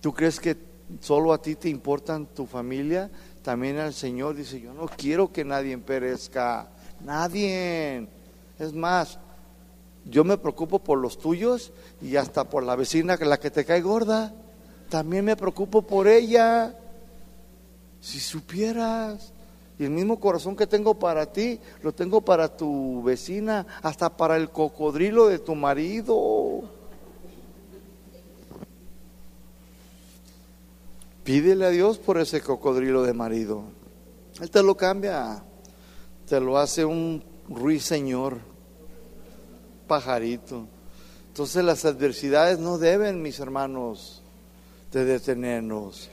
[0.02, 0.56] ¿Tú crees que
[1.02, 3.12] solo a ti te importan tu familia?
[3.44, 6.70] También al Señor dice, yo no quiero que nadie perezca.
[7.04, 8.08] Nadie.
[8.58, 9.20] Es más,
[10.06, 11.72] yo me preocupo por los tuyos
[12.02, 14.34] y hasta por la vecina la que te cae gorda.
[14.90, 16.74] También me preocupo por ella.
[18.00, 19.34] Si supieras,
[19.80, 24.38] y el mismo corazón que tengo para ti, lo tengo para tu vecina, hasta para
[24.38, 26.64] el cocodrilo de tu marido.
[31.24, 33.64] Pídele a Dios por ese cocodrilo de marido.
[34.42, 35.44] Él te lo cambia,
[36.28, 38.38] te lo hace un ruiseñor
[39.88, 40.68] pajarito.
[41.28, 44.24] Entonces las adversidades no deben, mis hermanos,
[44.92, 46.10] de detenernos.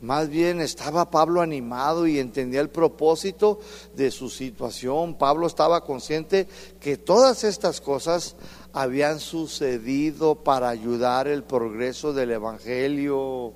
[0.00, 3.58] Más bien estaba Pablo animado y entendía el propósito
[3.96, 5.14] de su situación.
[5.14, 6.46] Pablo estaba consciente
[6.80, 8.36] que todas estas cosas
[8.72, 13.52] habían sucedido para ayudar el progreso del Evangelio.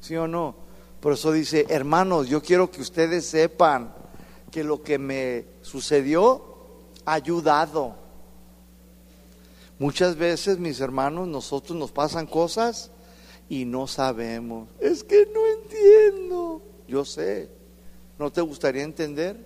[0.00, 0.54] ¿Sí o no?
[1.00, 3.94] Por eso dice, hermanos, yo quiero que ustedes sepan
[4.50, 6.42] que lo que me sucedió
[7.04, 8.06] ha ayudado
[9.78, 12.90] Muchas veces, mis hermanos, nosotros nos pasan cosas
[13.48, 14.68] y no sabemos.
[14.80, 16.62] Es que no entiendo.
[16.88, 17.48] Yo sé.
[18.18, 19.36] ¿No te gustaría entender?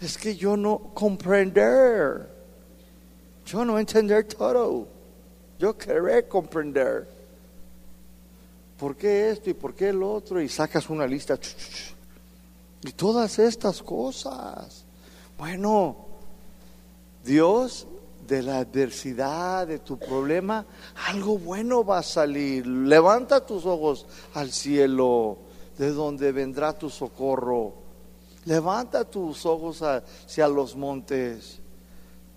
[0.00, 2.28] Es que yo no comprender.
[3.46, 4.86] Yo no entender todo.
[5.58, 7.08] Yo querer comprender.
[8.78, 10.40] ¿Por qué esto y por qué el otro?
[10.40, 11.38] Y sacas una lista.
[12.82, 14.84] Y todas estas cosas.
[15.36, 15.96] Bueno,
[17.24, 17.88] Dios
[18.28, 20.64] de la adversidad, de tu problema,
[21.08, 22.66] algo bueno va a salir.
[22.66, 25.38] Levanta tus ojos al cielo,
[25.78, 27.72] de donde vendrá tu socorro.
[28.44, 31.60] Levanta tus ojos hacia los montes.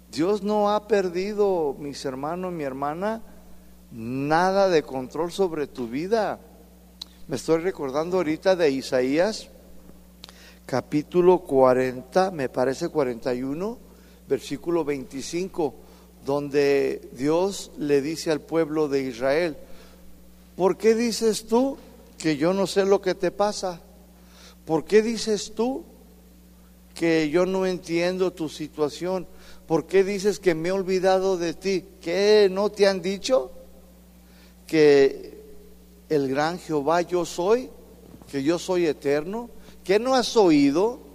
[0.10, 3.22] Dios no ha perdido, mis hermanos, mi hermana,
[3.92, 6.40] nada de control sobre tu vida.
[7.28, 9.50] Me estoy recordando ahorita de Isaías,
[10.66, 13.91] capítulo 40, me parece 41
[14.32, 15.74] versículo 25,
[16.26, 19.58] donde Dios le dice al pueblo de Israel,
[20.56, 21.78] ¿por qué dices tú
[22.18, 23.82] que yo no sé lo que te pasa?
[24.64, 25.84] ¿Por qué dices tú
[26.96, 29.28] que yo no entiendo tu situación?
[29.68, 31.84] ¿Por qué dices que me he olvidado de ti?
[32.00, 33.52] ¿Qué no te han dicho?
[34.66, 35.42] Que
[36.08, 37.70] el gran Jehová yo soy,
[38.32, 39.50] que yo soy eterno.
[39.84, 41.11] ¿Qué no has oído?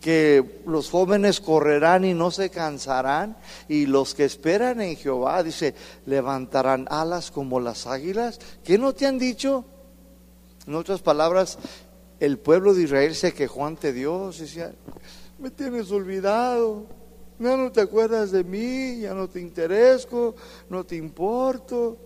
[0.00, 3.36] Que los jóvenes correrán y no se cansarán,
[3.68, 5.74] y los que esperan en Jehová, dice,
[6.06, 8.40] levantarán alas como las águilas.
[8.64, 9.64] ¿Qué no te han dicho?
[10.66, 11.58] En otras palabras,
[12.18, 14.72] el pueblo de Israel se quejó ante Dios, y decía,
[15.38, 16.86] me tienes olvidado,
[17.38, 20.34] ya no te acuerdas de mí, ya no te interesco,
[20.68, 21.96] no te importo,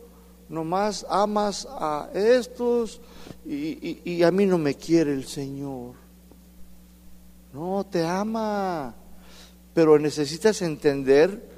[0.48, 3.00] nomás amas a estos
[3.44, 6.03] y, y a mí no me quiere el Señor.
[7.54, 8.94] No, te ama.
[9.72, 11.54] Pero necesitas entender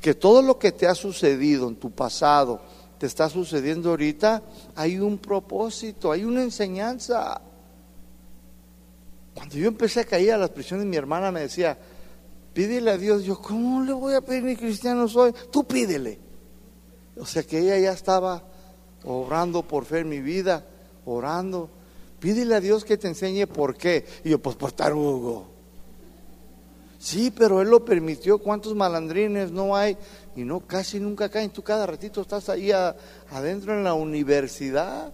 [0.00, 2.60] que todo lo que te ha sucedido en tu pasado,
[2.98, 4.42] te está sucediendo ahorita,
[4.76, 7.40] hay un propósito, hay una enseñanza.
[9.34, 11.78] Cuando yo empecé a caer a las prisiones, mi hermana me decía,
[12.52, 13.24] pídele a Dios.
[13.24, 15.32] Yo, ¿cómo le voy a pedir ni cristiano soy?
[15.50, 16.18] Tú pídele.
[17.18, 18.42] O sea que ella ya estaba
[19.04, 20.64] obrando por fe en mi vida,
[21.06, 21.70] orando.
[22.20, 24.04] Pídele a Dios que te enseñe por qué.
[24.24, 25.46] Y yo, pues por tarugo.
[26.98, 28.38] Sí, pero Él lo permitió.
[28.38, 29.96] ¿Cuántos malandrines no hay?
[30.34, 31.50] Y no, casi nunca caen.
[31.50, 35.12] Tú cada ratito estás ahí adentro en la universidad.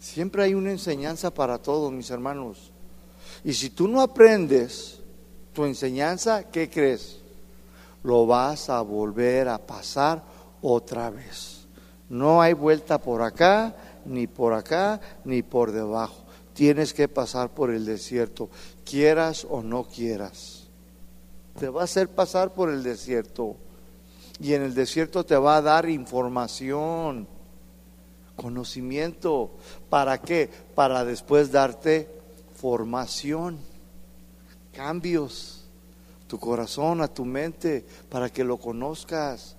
[0.00, 2.72] Siempre hay una enseñanza para todos, mis hermanos.
[3.44, 4.98] Y si tú no aprendes
[5.52, 7.18] tu enseñanza, ¿qué crees?
[8.02, 10.24] Lo vas a volver a pasar
[10.60, 11.66] otra vez.
[12.08, 13.74] No hay vuelta por acá
[14.04, 16.24] ni por acá, ni por debajo.
[16.54, 18.50] Tienes que pasar por el desierto,
[18.84, 20.68] quieras o no quieras.
[21.58, 23.56] Te va a hacer pasar por el desierto.
[24.40, 27.26] Y en el desierto te va a dar información,
[28.36, 29.52] conocimiento.
[29.88, 30.50] ¿Para qué?
[30.74, 32.08] Para después darte
[32.54, 33.58] formación,
[34.72, 35.64] cambios,
[36.26, 39.56] tu corazón, a tu mente, para que lo conozcas.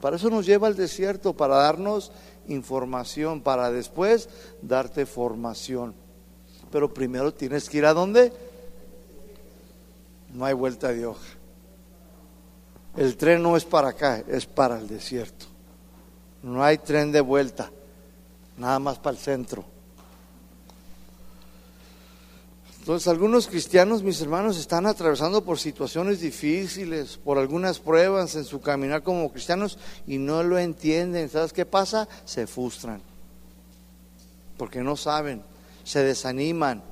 [0.00, 2.12] Para eso nos lleva al desierto, para darnos
[2.48, 4.28] información para después
[4.62, 5.94] darte formación.
[6.70, 8.32] Pero primero tienes que ir a dónde?
[10.32, 11.26] No hay vuelta de hoja.
[12.96, 15.46] El tren no es para acá, es para el desierto.
[16.42, 17.70] No hay tren de vuelta,
[18.56, 19.64] nada más para el centro.
[22.88, 28.62] Entonces algunos cristianos, mis hermanos, están atravesando por situaciones difíciles, por algunas pruebas en su
[28.62, 29.76] caminar como cristianos
[30.06, 31.28] y no lo entienden.
[31.28, 32.08] ¿Sabes qué pasa?
[32.24, 33.02] Se frustran,
[34.56, 35.42] porque no saben,
[35.84, 36.82] se desaniman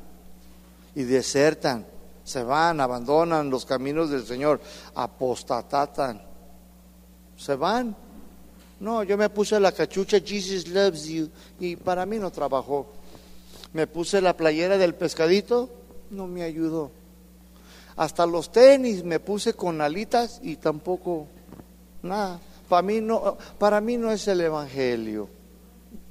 [0.95, 1.87] y desertan,
[2.25, 4.61] se van, abandonan los caminos del Señor,
[4.95, 6.21] apostatatan,
[7.39, 7.97] se van.
[8.81, 12.87] No, yo me puse la cachucha Jesus loves you y para mí no trabajó.
[13.73, 16.91] Me puse la playera del pescadito no me ayudó.
[17.97, 21.27] Hasta los tenis me puse con alitas y tampoco
[22.03, 22.41] nada.
[22.69, 25.29] Para mí no, para mí no es el evangelio.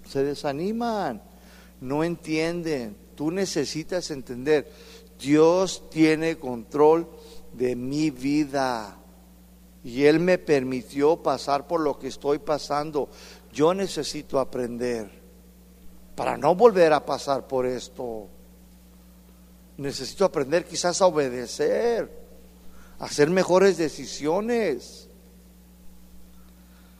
[0.08, 1.22] Se desaniman,
[1.82, 2.96] no entienden.
[3.16, 4.70] Tú necesitas entender,
[5.20, 7.08] Dios tiene control
[7.54, 8.98] de mi vida.
[9.84, 13.10] Y Él me permitió pasar por lo que estoy pasando.
[13.54, 15.10] Yo necesito aprender
[16.16, 18.28] para no volver a pasar por esto.
[19.78, 22.10] Necesito aprender quizás a obedecer,
[23.00, 25.10] a hacer mejores decisiones.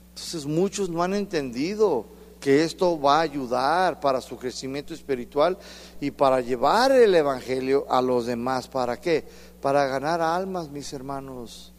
[0.10, 2.06] Entonces muchos no han entendido
[2.40, 5.58] que esto va a ayudar para su crecimiento espiritual
[6.00, 8.68] y para llevar el Evangelio a los demás.
[8.68, 9.26] ¿Para qué?
[9.62, 11.74] Para ganar almas, mis hermanos.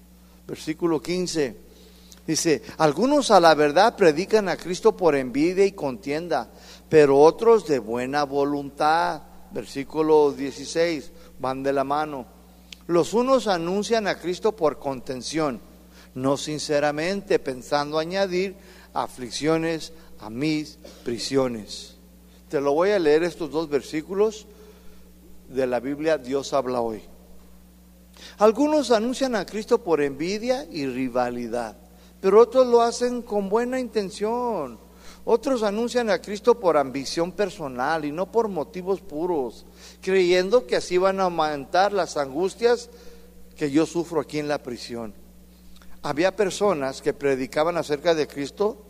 [0.47, 1.57] Versículo 15.
[2.27, 6.51] Dice, algunos a la verdad predican a Cristo por envidia y contienda,
[6.89, 9.23] pero otros de buena voluntad
[9.53, 12.27] versículo 16, van de la mano.
[12.87, 15.61] Los unos anuncian a Cristo por contención,
[16.15, 18.57] no sinceramente pensando añadir
[18.95, 21.97] aflicciones a mis prisiones.
[22.49, 24.47] Te lo voy a leer estos dos versículos
[25.49, 27.03] de la Biblia, Dios habla hoy.
[28.39, 31.77] Algunos anuncian a Cristo por envidia y rivalidad,
[32.21, 34.86] pero otros lo hacen con buena intención
[35.29, 39.67] otros anuncian a Cristo por ambición personal y no por motivos puros,
[40.01, 42.89] creyendo que así van a aumentar las angustias
[43.57, 45.13] que yo sufro aquí en la prisión.
[46.03, 48.85] Había personas que predicaban acerca de Cristo,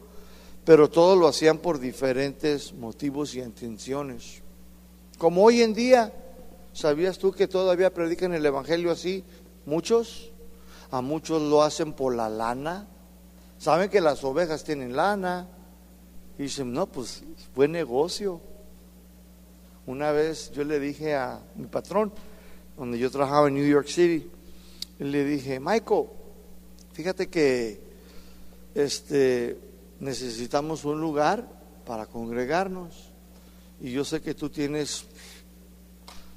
[0.67, 4.43] pero todo lo hacían por diferentes motivos y intenciones.
[5.17, 6.13] Como hoy en día,
[6.75, 9.25] ¿sabías tú que todavía predican el Evangelio así?
[9.65, 10.33] Muchos,
[10.91, 12.87] a muchos lo hacen por la lana.
[13.57, 15.49] Saben que las ovejas tienen lana,
[16.39, 17.23] y dicen, no, pues
[17.55, 18.41] buen negocio.
[19.87, 22.13] Una vez yo le dije a mi patrón,
[22.77, 24.29] donde yo trabajaba en New York City,
[24.99, 26.07] le dije, Michael,
[26.93, 27.81] fíjate que
[28.75, 29.59] este,
[30.01, 31.49] necesitamos un lugar
[31.87, 33.11] para congregarnos.
[33.81, 35.05] Y yo sé que tú tienes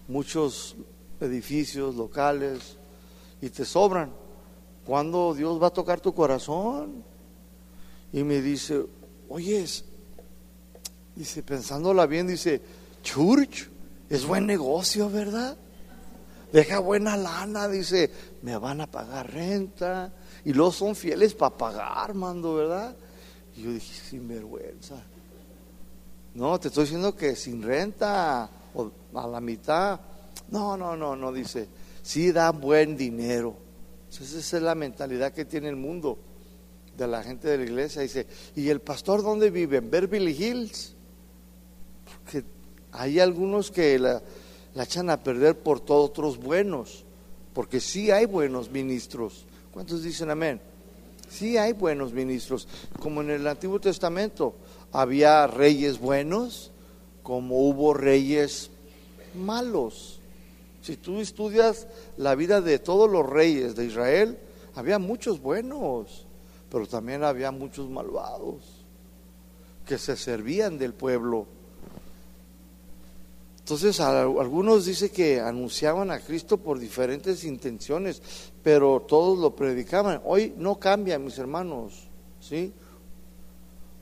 [0.08, 0.76] muchos
[1.20, 2.78] edificios locales
[3.41, 4.12] y te sobran.
[4.86, 7.04] ¿Cuándo Dios va a tocar tu corazón?
[8.12, 8.86] Y me dice,
[9.30, 9.86] oyes,
[11.20, 12.62] Dice, pensándola bien, dice,
[13.04, 13.68] church,
[14.10, 15.58] es buen negocio, ¿verdad?
[16.54, 18.10] Deja buena lana, dice,
[18.42, 20.14] me van a pagar renta.
[20.46, 22.96] Y luego son fieles para pagar, mando, ¿verdad?
[23.58, 24.96] Y yo dije, sin vergüenza.
[26.36, 30.00] No, te estoy diciendo que sin renta, o a la mitad.
[30.50, 31.68] No, no, no, no, dice,
[32.02, 33.58] sí da buen dinero.
[34.10, 36.18] esa es la mentalidad que tiene el mundo
[36.96, 38.04] de la gente de la iglesia.
[38.04, 39.80] Dice, ¿y el pastor dónde vive?
[39.80, 40.96] ¿En Beverly Hills?
[42.92, 44.22] Hay algunos que la,
[44.76, 47.04] echan a perder por todos otros buenos,
[47.54, 49.46] porque sí hay buenos ministros.
[49.72, 50.62] ¿Cuántos dicen amén?
[51.30, 52.68] Sí hay buenos ministros,
[53.00, 54.56] como en el Antiguo Testamento
[54.92, 56.72] había reyes buenos,
[57.22, 58.72] como hubo reyes
[59.36, 60.20] malos.
[60.82, 61.88] Si tú estudias
[62.18, 64.40] la vida de todos los reyes de Israel,
[64.74, 66.26] había muchos buenos,
[66.72, 68.64] pero también había muchos malvados
[69.86, 71.46] que se servían del pueblo
[73.70, 78.20] entonces, algunos dicen que anunciaban a Cristo por diferentes intenciones,
[78.64, 80.24] pero todos lo predicaban.
[80.26, 82.10] Hoy no cambia, mis hermanos,
[82.40, 82.74] ¿sí?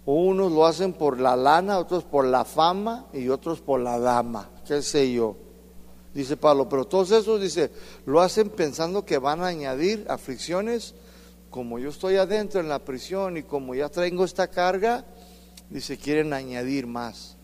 [0.05, 4.49] Unos lo hacen por la lana, otros por la fama y otros por la dama,
[4.65, 5.35] qué sé yo.
[6.13, 7.69] Dice Pablo, pero todos esos, dice,
[8.05, 10.95] lo hacen pensando que van a añadir aflicciones.
[11.49, 15.03] Como yo estoy adentro en la prisión y como ya traigo esta carga,
[15.69, 17.36] dice, quieren añadir más.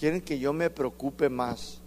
[0.00, 1.78] Quieren que yo me preocupe más.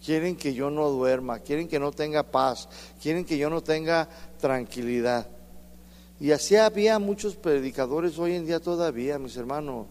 [0.00, 1.40] Quieren que yo no duerma.
[1.40, 2.68] Quieren que no tenga paz.
[3.02, 4.08] Quieren que yo no tenga
[4.40, 5.26] tranquilidad.
[6.20, 9.88] Y así había muchos predicadores hoy en día todavía, mis hermanos.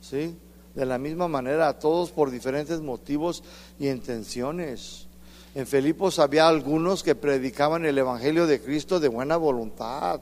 [0.00, 0.38] ¿sí?
[0.74, 3.42] De la misma manera, a todos por diferentes motivos
[3.78, 5.06] y intenciones.
[5.54, 10.20] En Filipos había algunos que predicaban el Evangelio de Cristo de buena voluntad,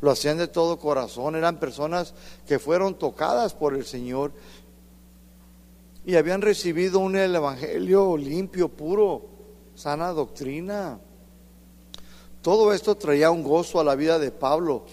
[0.00, 2.14] lo hacían de todo corazón, eran personas
[2.46, 4.32] que fueron tocadas por el Señor
[6.08, 9.28] y habían recibido un Evangelio limpio, puro,
[9.74, 10.98] sana doctrina.
[12.40, 14.86] Todo esto traía un gozo a la vida de Pablo,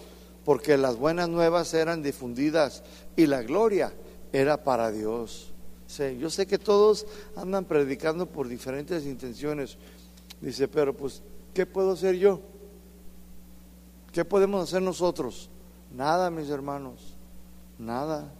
[0.43, 2.84] porque las buenas nuevas eran difundidas
[3.16, 3.93] y la gloria
[4.34, 5.53] era para Dios.
[6.20, 7.07] yo sé que todos
[7.38, 9.78] andan predicando por diferentes intenciones.
[10.41, 11.22] Dice, pero pues,
[11.53, 12.41] ¿qué puedo hacer yo?
[14.11, 15.49] ¿Qué podemos hacer nosotros?
[15.95, 17.16] Nada, mis hermanos,
[17.80, 18.34] nada.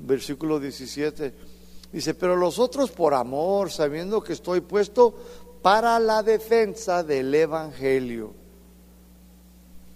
[0.00, 1.53] Versículo 17
[1.94, 5.14] dice, pero los otros por amor, sabiendo que estoy puesto
[5.62, 8.32] para la defensa del Evangelio.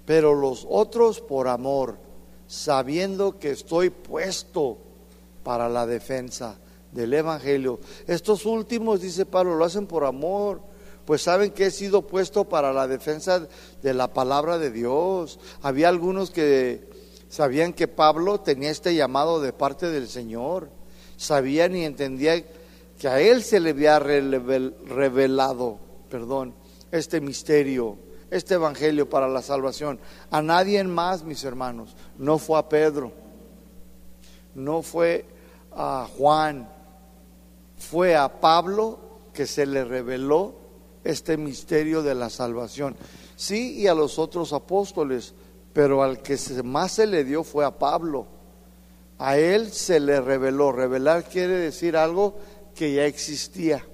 [0.06, 1.98] Pero los otros por amor,
[2.46, 4.78] sabiendo que estoy puesto
[5.42, 6.56] para la defensa
[6.92, 7.80] del Evangelio.
[8.06, 10.60] Estos últimos, dice Pablo, lo hacen por amor,
[11.04, 13.48] pues saben que he sido puesto para la defensa
[13.82, 15.40] de la palabra de Dios.
[15.62, 16.88] Había algunos que
[17.28, 20.77] sabían que Pablo tenía este llamado de parte del Señor,
[21.18, 22.44] sabían y entendían
[22.98, 26.54] que a él se le había revelado, perdón,
[26.90, 27.98] este misterio,
[28.30, 30.00] este evangelio para la salvación.
[30.30, 31.94] A nadie más, mis hermanos.
[32.16, 33.12] No fue a Pedro,
[34.54, 35.26] no fue
[35.72, 36.68] a Juan,
[37.76, 38.98] fue a Pablo
[39.34, 40.54] que se le reveló
[41.04, 42.96] este misterio de la salvación.
[43.36, 45.34] Sí, y a los otros apóstoles,
[45.72, 48.37] pero al que más se le dio fue a Pablo.
[49.18, 50.72] A él se le reveló.
[50.72, 52.36] Revelar quiere decir algo
[52.74, 53.84] que ya existía.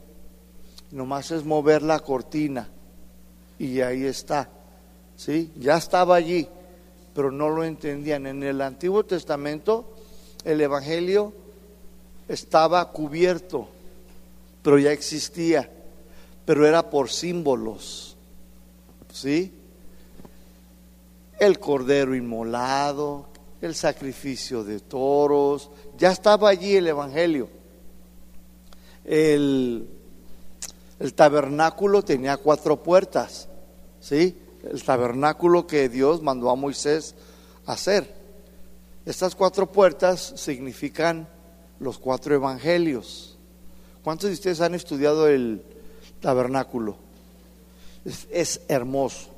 [0.91, 2.69] Nomás es mover la cortina
[3.59, 4.49] y ahí está.
[5.17, 5.51] ¿Sí?
[5.57, 6.49] Ya estaba allí,
[7.15, 8.27] pero no lo entendían.
[8.27, 9.95] En el Antiguo Testamento
[10.45, 11.33] el Evangelio
[12.29, 13.69] estaba cubierto,
[14.63, 15.71] pero ya existía,
[16.45, 18.17] pero era por símbolos.
[19.13, 19.53] ¿Sí?
[21.39, 23.27] El cordero inmolado,
[23.67, 27.49] el sacrificio de toros, ya estaba allí el Evangelio
[29.05, 29.89] el,
[31.15, 33.49] tabernáculo tenía cuatro puertas,
[34.01, 34.39] ¿sí?
[34.63, 37.15] El tabernáculo que Dios mandó a Moisés
[37.67, 38.15] hacer.
[39.05, 41.29] Estas cuatro puertas significan
[41.79, 43.37] los cuatro evangelios.
[44.03, 45.63] ¿Cuántos de ustedes han estudiado el
[46.21, 46.97] tabernáculo?
[48.31, 49.29] Es, hermoso.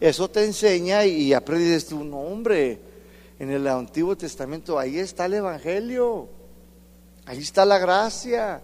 [0.00, 2.78] Eso te enseña y aprendes tu nombre.
[3.38, 6.28] En el Antiguo Testamento ahí está el evangelio.
[7.26, 8.62] Ahí está la gracia.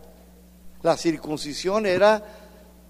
[0.82, 2.22] La circuncisión era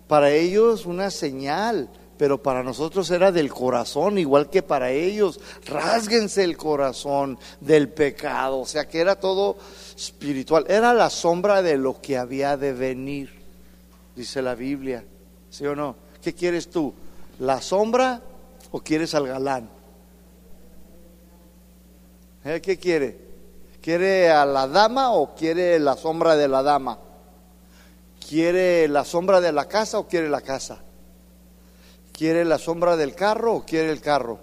[0.06, 5.40] para ellos una señal, pero para nosotros era del corazón, igual que para ellos.
[5.66, 9.56] Rásguense el corazón del pecado, o sea que era todo
[9.96, 10.66] espiritual.
[10.68, 13.30] Era la sombra de lo que había de venir,
[14.14, 15.04] dice la Biblia.
[15.48, 15.96] ¿Sí o no?
[16.22, 16.92] ¿Qué quieres tú?
[17.38, 18.20] ¿La sombra
[18.70, 19.79] o quieres al galán?
[22.45, 22.61] ¿Eh?
[22.62, 23.18] ¿Qué quiere?
[23.82, 26.99] ¿Quiere a la dama o quiere la sombra de la dama?
[28.28, 30.78] ¿Quiere la sombra de la casa o quiere la casa?
[32.12, 34.38] ¿Quiere la sombra del carro o quiere el carro?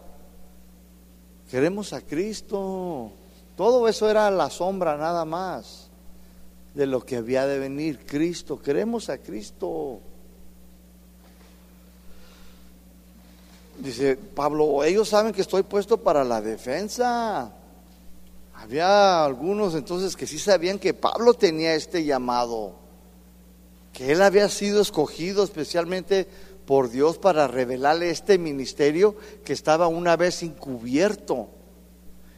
[1.50, 3.12] Queremos a Cristo.
[3.56, 5.88] Todo eso era la sombra nada más
[6.74, 8.60] de lo que había de venir Cristo.
[8.60, 10.00] Queremos a Cristo.
[13.80, 17.52] Dice Pablo, ellos saben que estoy puesto para la defensa.
[18.58, 22.76] Había algunos entonces que sí sabían que Pablo tenía este llamado
[23.94, 26.28] que él había sido escogido especialmente
[26.66, 31.50] por Dios para revelarle este ministerio que estaba una vez encubierto.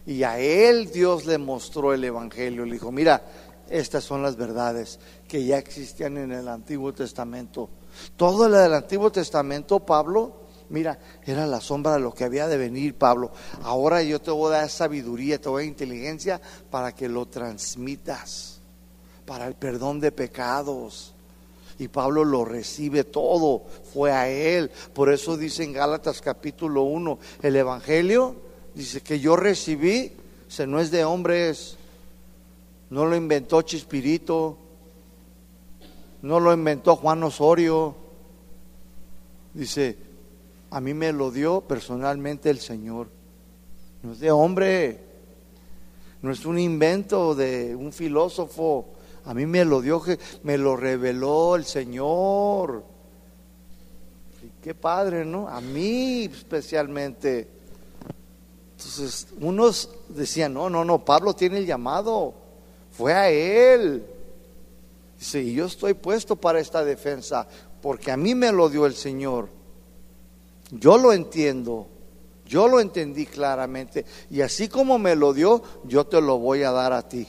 [0.05, 2.63] Y a él Dios le mostró el Evangelio.
[2.63, 3.24] Le dijo, mira,
[3.70, 7.70] estas son las verdades que ya existían en el Antiguo Testamento.
[8.15, 12.57] Todo lo del Antiguo Testamento, Pablo, mira, era la sombra de lo que había de
[12.57, 13.32] venir, Pablo.
[13.63, 17.26] Ahora yo te voy a dar sabiduría, te voy a dar inteligencia para que lo
[17.26, 18.59] transmitas,
[19.26, 21.13] para el perdón de pecados
[21.80, 23.63] y Pablo lo recibe todo,
[23.93, 24.70] fue a él.
[24.93, 28.36] Por eso dice en Gálatas capítulo 1, el Evangelio
[28.76, 30.11] dice que yo recibí,
[30.49, 31.78] se no es de hombres,
[32.89, 34.57] no lo inventó Chispirito,
[36.22, 37.95] no lo inventó Juan Osorio.
[39.53, 39.97] Dice,
[40.72, 43.09] a mí me lo dio personalmente el Señor.
[44.03, 44.99] No es de hombre,
[46.22, 48.93] no es un invento de un filósofo,
[49.26, 50.01] a mí me lo dio,
[50.43, 52.84] me lo reveló el Señor.
[54.61, 55.47] qué padre, ¿no?
[55.47, 57.47] A mí especialmente.
[58.72, 62.34] Entonces, unos decían, no, no, no, Pablo tiene el llamado.
[62.91, 64.05] fue a él.
[65.17, 67.45] Dice, y yo estoy puesto para esta defensa,
[67.82, 69.59] porque a mí me lo dio el Señor.
[70.72, 71.88] Yo lo entiendo,
[72.45, 76.72] yo lo entendí claramente, y así como me lo dio, yo te lo voy a
[76.72, 77.28] dar a ti.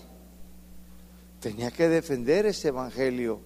[1.40, 3.40] Tenía que defender ese evangelio.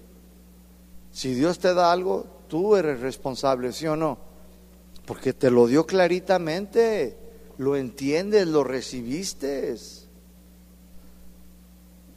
[1.13, 4.19] Si Dios te da algo, tú eres responsable, ¿sí o no?
[5.07, 7.17] Porque te lo dio claritamente,
[7.59, 9.77] lo entiendes, lo recibiste.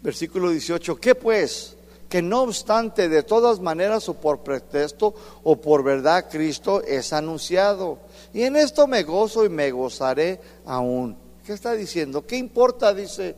[0.01, 1.76] Versículo 18, ¿qué pues?
[2.09, 7.99] Que no obstante, de todas maneras o por pretexto o por verdad, Cristo es anunciado.
[8.33, 11.17] Y en esto me gozo y me gozaré aún.
[11.45, 12.25] ¿Qué está diciendo?
[12.25, 12.93] ¿Qué importa?
[12.93, 13.35] Dice,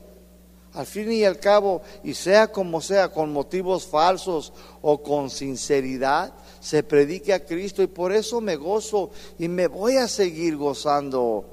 [0.74, 6.34] al fin y al cabo, y sea como sea, con motivos falsos o con sinceridad,
[6.60, 9.10] se predique a Cristo y por eso me gozo
[9.40, 11.46] y me voy a seguir gozando.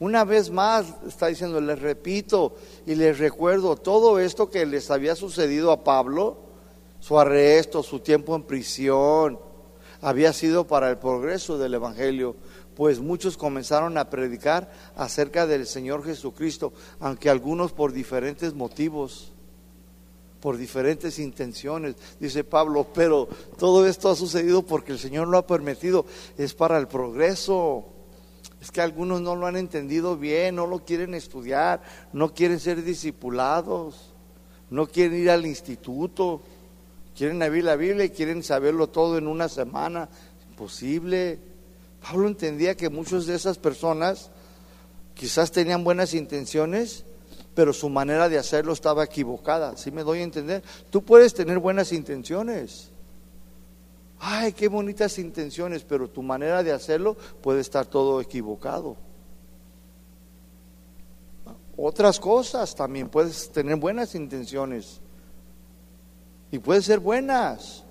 [0.00, 2.54] Una vez más está diciendo, les repito
[2.88, 6.38] y les recuerdo todo esto que les había sucedido a Pablo,
[7.00, 9.38] su arresto, su tiempo en prisión,
[10.00, 12.34] había sido para el progreso del Evangelio,
[12.74, 19.32] pues muchos comenzaron a predicar acerca del Señor Jesucristo, aunque algunos por diferentes motivos
[20.40, 23.28] por diferentes intenciones, dice Pablo, pero
[23.58, 26.06] todo esto ha sucedido porque el Señor lo ha permitido,
[26.38, 27.97] es para el progreso.
[28.68, 31.80] Es que algunos no lo han entendido bien, no lo quieren estudiar,
[32.12, 34.12] no quieren ser discipulados,
[34.68, 36.42] no quieren ir al instituto,
[37.16, 40.10] quieren abrir la Biblia y quieren saberlo todo en una semana.
[40.50, 41.38] Imposible.
[42.02, 44.30] Pablo entendía que muchas de esas personas
[45.14, 47.06] quizás tenían buenas intenciones,
[47.54, 49.78] pero su manera de hacerlo estaba equivocada.
[49.78, 50.62] ¿Sí me doy a entender?
[50.90, 52.90] Tú puedes tener buenas intenciones.
[54.20, 58.96] Ay, qué bonitas intenciones, pero tu manera de hacerlo puede estar todo equivocado.
[61.76, 65.00] Otras cosas también puedes tener buenas intenciones.
[66.50, 67.84] Y pueden ser buenas,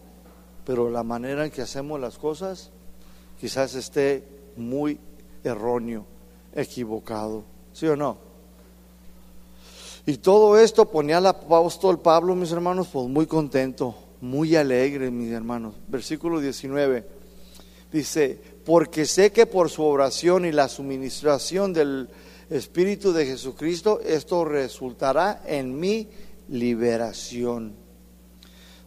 [0.65, 2.71] pero la manera en que hacemos las cosas
[3.39, 4.99] quizás esté muy
[5.43, 6.05] erróneo,
[6.53, 7.43] equivocado.
[7.71, 8.17] ¿Sí o no?
[10.05, 15.31] Y todo esto ponía al apóstol Pablo, mis hermanos, pues muy contento, muy alegre, mis
[15.31, 15.75] hermanos.
[15.87, 17.05] Versículo 19
[17.91, 22.09] dice, porque sé que por su oración y la suministración del
[22.49, 26.09] Espíritu de Jesucristo, esto resultará en mi
[26.49, 27.75] liberación.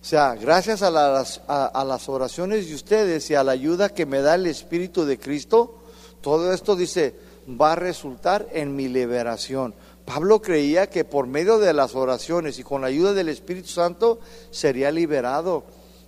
[0.01, 4.07] O sea, gracias a las, a las oraciones de ustedes y a la ayuda que
[4.07, 5.83] me da el Espíritu de Cristo,
[6.23, 7.15] todo esto dice,
[7.49, 9.75] va a resultar en mi liberación.
[10.13, 14.19] Pablo creía que por medio de las oraciones y con la ayuda del Espíritu Santo
[14.51, 15.63] sería liberado,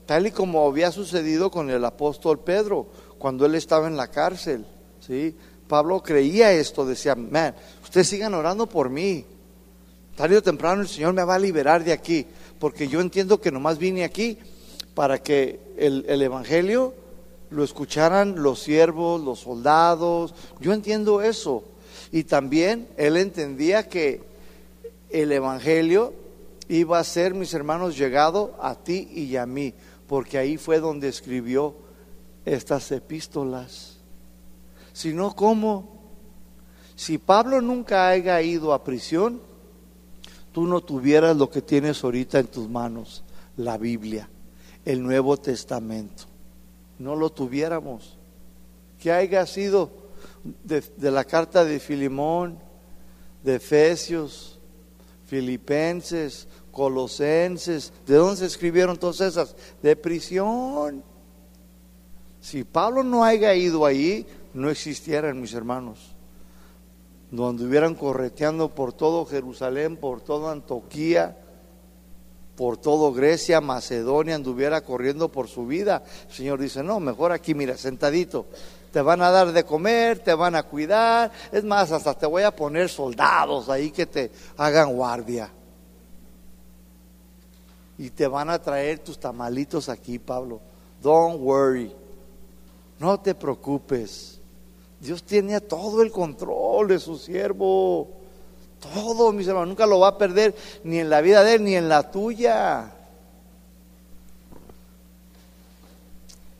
[0.07, 4.67] tal y como había sucedido con el apóstol Pedro cuando él estaba en la cárcel.
[4.99, 5.37] ¿sí?
[5.69, 9.25] Pablo creía esto, decía, man, ustedes sigan orando por mí.
[10.17, 12.27] Tarde o temprano el Señor me va a liberar de aquí,
[12.59, 14.37] porque yo entiendo que nomás vine aquí
[14.95, 16.93] para que el, el Evangelio
[17.51, 20.35] lo escucharan los siervos, los soldados.
[20.59, 21.63] Yo entiendo eso.
[22.13, 24.21] Y también él entendía que
[25.09, 26.13] el Evangelio
[26.69, 29.73] iba a ser, mis hermanos, llegado a ti y a mí,
[30.07, 31.75] porque ahí fue donde escribió
[32.45, 33.97] estas epístolas.
[34.93, 36.03] Si no, ¿cómo?
[36.95, 39.41] Si Pablo nunca haya ido a prisión,
[40.53, 43.25] tú no tuvieras lo que tienes ahorita en tus manos,
[43.57, 44.29] la Biblia,
[44.85, 46.25] el Nuevo Testamento.
[46.99, 48.19] No lo tuviéramos.
[48.99, 49.91] Que haya sido
[50.45, 52.59] de, la carta de Filimón,
[53.43, 54.59] de Efesios,
[55.27, 57.93] Filipenses, Colosenses.
[58.07, 59.55] ¿De dónde se escribieron todas esas?
[59.83, 61.03] De prisión.
[62.41, 65.99] Si Pablo no haya ido ahí, no existieran mis hermanos.
[67.31, 71.39] Donde hubieran correteando por todo Jerusalén, por toda Antioquía,
[72.57, 76.03] por todo Grecia, Macedonia, anduviera corriendo por su vida.
[76.29, 78.47] El Señor dice, no, mejor aquí, mira, sentadito,
[78.93, 82.43] te van a dar de comer, te van a cuidar, es más, hasta te voy
[82.43, 85.51] a poner soldados ahí que te hagan guardia.
[87.97, 90.61] Y te van a traer tus tamalitos aquí, Pablo.
[91.01, 91.93] Don't worry.
[92.99, 94.41] No te preocupes.
[95.01, 98.09] Dios tiene todo el control de su siervo.
[98.81, 99.69] Todo, mis hermanos.
[99.69, 102.93] Nunca lo va a perder ni en la vida de él ni en la tuya.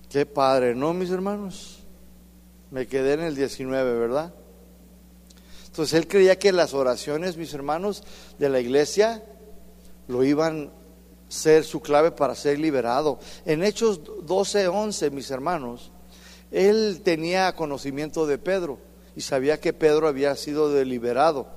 [0.09, 1.82] Qué padre, ¿no, mis hermanos?
[2.73, 4.33] Me quedé en el 19, ¿verdad?
[5.67, 8.03] Entonces él creía que las oraciones, mis hermanos,
[8.39, 9.23] de la iglesia
[10.09, 13.19] lo iban a ser su clave para ser liberado.
[13.45, 15.93] En Hechos 12, 11, mis hermanos,
[16.51, 18.79] él tenía conocimiento de Pedro
[19.15, 21.49] y sabía que Pedro había sido deliberado.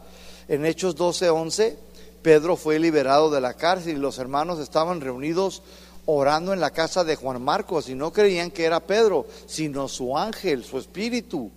[0.49, 1.79] En Hechos 12, 11,
[2.23, 5.63] Pedro fue liberado de la cárcel y los hermanos estaban reunidos
[6.05, 10.17] orando en la casa de Juan Marcos y no creían que era Pedro, sino su
[10.17, 11.51] ángel, su espíritu.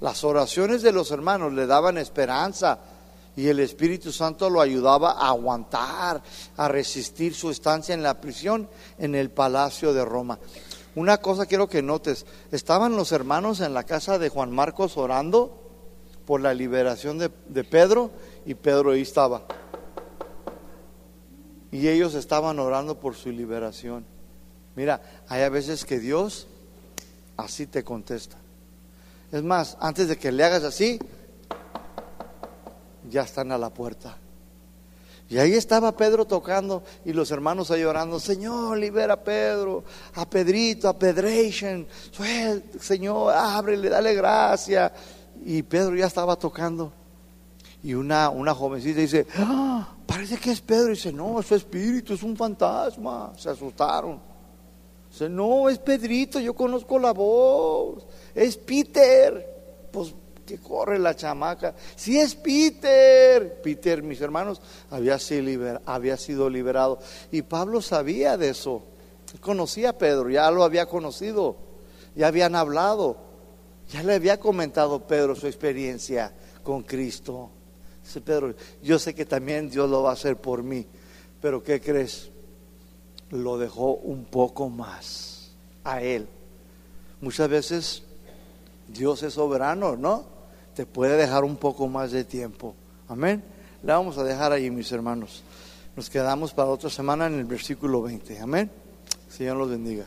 [0.00, 2.78] Las oraciones de los hermanos le daban esperanza
[3.36, 6.22] y el Espíritu Santo lo ayudaba a aguantar,
[6.56, 8.68] a resistir su estancia en la prisión
[8.98, 10.38] en el palacio de Roma.
[10.94, 15.60] Una cosa quiero que notes, estaban los hermanos en la casa de Juan Marcos orando
[16.24, 18.10] por la liberación de, de Pedro
[18.46, 19.42] y Pedro ahí estaba.
[21.74, 24.06] Y ellos estaban orando por su liberación.
[24.76, 26.46] Mira, hay a veces que Dios
[27.36, 28.36] así te contesta.
[29.32, 31.00] Es más, antes de que le hagas así,
[33.10, 34.16] ya están a la puerta.
[35.28, 39.82] Y ahí estaba Pedro tocando y los hermanos ahí orando, Señor, libera a Pedro,
[40.14, 41.88] a Pedrito, a Pedration,
[42.80, 44.92] Señor, ábrele, dale gracia.
[45.44, 46.92] Y Pedro ya estaba tocando.
[47.84, 50.86] Y una, una jovencita dice, ah, parece que es Pedro.
[50.86, 53.34] Y dice, no, es su espíritu, es un fantasma.
[53.36, 54.18] Se asustaron.
[55.10, 58.06] Dice, no, es Pedrito, yo conozco la voz.
[58.34, 59.88] Es Peter.
[59.92, 60.14] Pues
[60.46, 61.74] que corre la chamaca.
[61.94, 63.60] Si es Peter.
[63.62, 66.98] Peter, mis hermanos, había sido liberado.
[67.30, 68.82] Y Pablo sabía de eso.
[69.42, 71.56] Conocía a Pedro, ya lo había conocido.
[72.16, 73.18] Ya habían hablado.
[73.90, 76.32] Ya le había comentado Pedro su experiencia
[76.62, 77.50] con Cristo.
[78.04, 80.86] Dice Pedro, yo sé que también Dios lo va a hacer por mí,
[81.40, 82.30] pero ¿qué crees?
[83.30, 85.52] Lo dejó un poco más
[85.82, 86.28] a él.
[87.20, 88.02] Muchas veces
[88.88, 90.26] Dios es soberano, ¿no?
[90.74, 92.74] Te puede dejar un poco más de tiempo.
[93.08, 93.42] Amén.
[93.82, 95.42] La vamos a dejar ahí, mis hermanos.
[95.96, 98.40] Nos quedamos para otra semana en el versículo 20.
[98.40, 98.70] Amén.
[99.28, 100.04] Señor los bendiga.